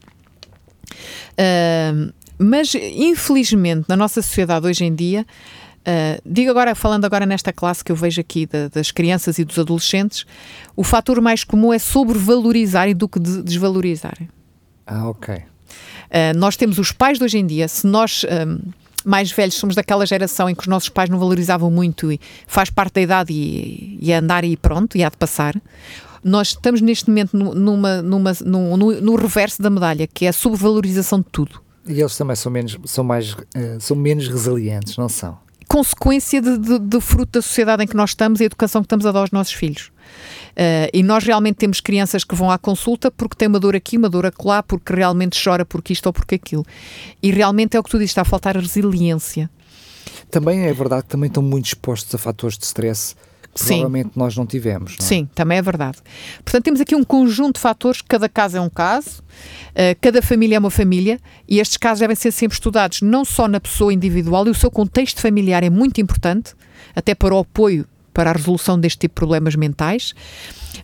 [1.38, 5.24] Uh, mas, infelizmente, na nossa sociedade hoje em dia,
[5.82, 9.44] Uh, digo agora, falando agora nesta classe que eu vejo aqui de, das crianças e
[9.44, 10.24] dos adolescentes,
[10.76, 14.16] o fator mais comum é sobrevalorizar do que de desvalorizar.
[14.86, 15.42] Ah, ok.
[16.12, 18.24] Uh, nós temos os pais de hoje em dia, se nós.
[18.24, 18.58] Um,
[19.04, 22.70] mais velhos, somos daquela geração em que os nossos pais não valorizavam muito e faz
[22.70, 25.60] parte da idade e, e andar e pronto, e há de passar.
[26.22, 30.32] Nós estamos neste momento numa, numa, no, no, no reverso da medalha, que é a
[30.32, 31.60] subvalorização de tudo.
[31.86, 35.36] E eles também são menos, são mais, uh, são menos resilientes, não são?
[35.66, 38.86] Consequência de, de, de, fruto da sociedade em que nós estamos e a educação que
[38.86, 39.90] estamos a dar aos nossos filhos.
[40.52, 43.96] Uh, e nós realmente temos crianças que vão à consulta porque tem uma dor aqui,
[43.96, 46.64] uma dor acolá, porque realmente chora porque isto ou porque aquilo.
[47.22, 49.50] E realmente é o que tu dizes, está a faltar resiliência.
[50.30, 53.14] Também é verdade que também estão muito expostos a fatores de stress
[53.54, 53.66] que Sim.
[53.66, 54.96] provavelmente nós não tivemos.
[54.98, 55.08] Não é?
[55.08, 55.98] Sim, também é verdade.
[56.42, 60.56] Portanto, temos aqui um conjunto de fatores, cada caso é um caso, uh, cada família
[60.56, 64.46] é uma família, e estes casos devem ser sempre estudados não só na pessoa individual,
[64.46, 66.54] e o seu contexto familiar é muito importante,
[66.96, 70.14] até para o apoio para a resolução deste tipo de problemas mentais,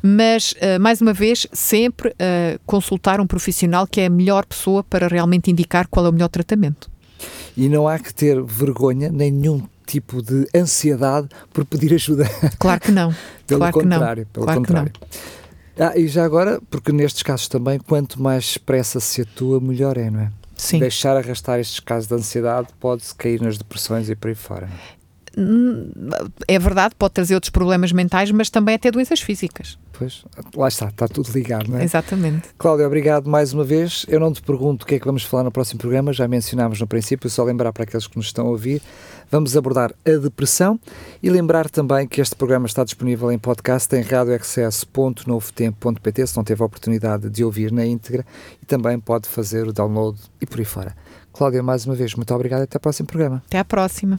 [0.02, 4.82] mas, uh, mais uma vez, sempre uh, consultar um profissional que é a melhor pessoa
[4.84, 6.90] para realmente indicar qual é o melhor tratamento.
[7.56, 12.28] E não há que ter vergonha, nem nenhum tipo de ansiedade por pedir ajuda.
[12.58, 13.12] Claro que não.
[13.46, 14.92] pelo claro contrário, que pelo claro contrário.
[15.80, 20.10] Ah, e já agora, porque nestes casos também, quanto mais pressa se atua, melhor é,
[20.10, 20.32] não é?
[20.56, 20.80] Sim.
[20.80, 24.68] Deixar arrastar estes casos de ansiedade pode-se cair nas depressões e por aí fora.
[25.38, 26.16] Não
[26.46, 26.58] é?
[26.58, 29.78] verdade, pode trazer outros problemas mentais, mas também até doenças físicas.
[29.92, 30.24] Pois,
[30.54, 31.84] lá está, está tudo ligado, não é?
[31.84, 32.48] Exatamente.
[32.56, 34.06] Cláudia, obrigado mais uma vez.
[34.08, 36.80] Eu não te pergunto o que é que vamos falar no próximo programa, já mencionámos
[36.80, 38.80] no princípio, só lembrar para aqueles que nos estão a ouvir.
[39.30, 40.80] Vamos abordar a depressão
[41.22, 46.62] e lembrar também que este programa está disponível em podcast em radioexcesso.novotempo.pt se não teve
[46.62, 48.24] a oportunidade de ouvir na íntegra
[48.62, 50.96] e também pode fazer o download e por aí fora.
[51.32, 53.42] Cláudia, mais uma vez, muito obrigado e até ao próximo programa.
[53.46, 54.18] Até à próxima.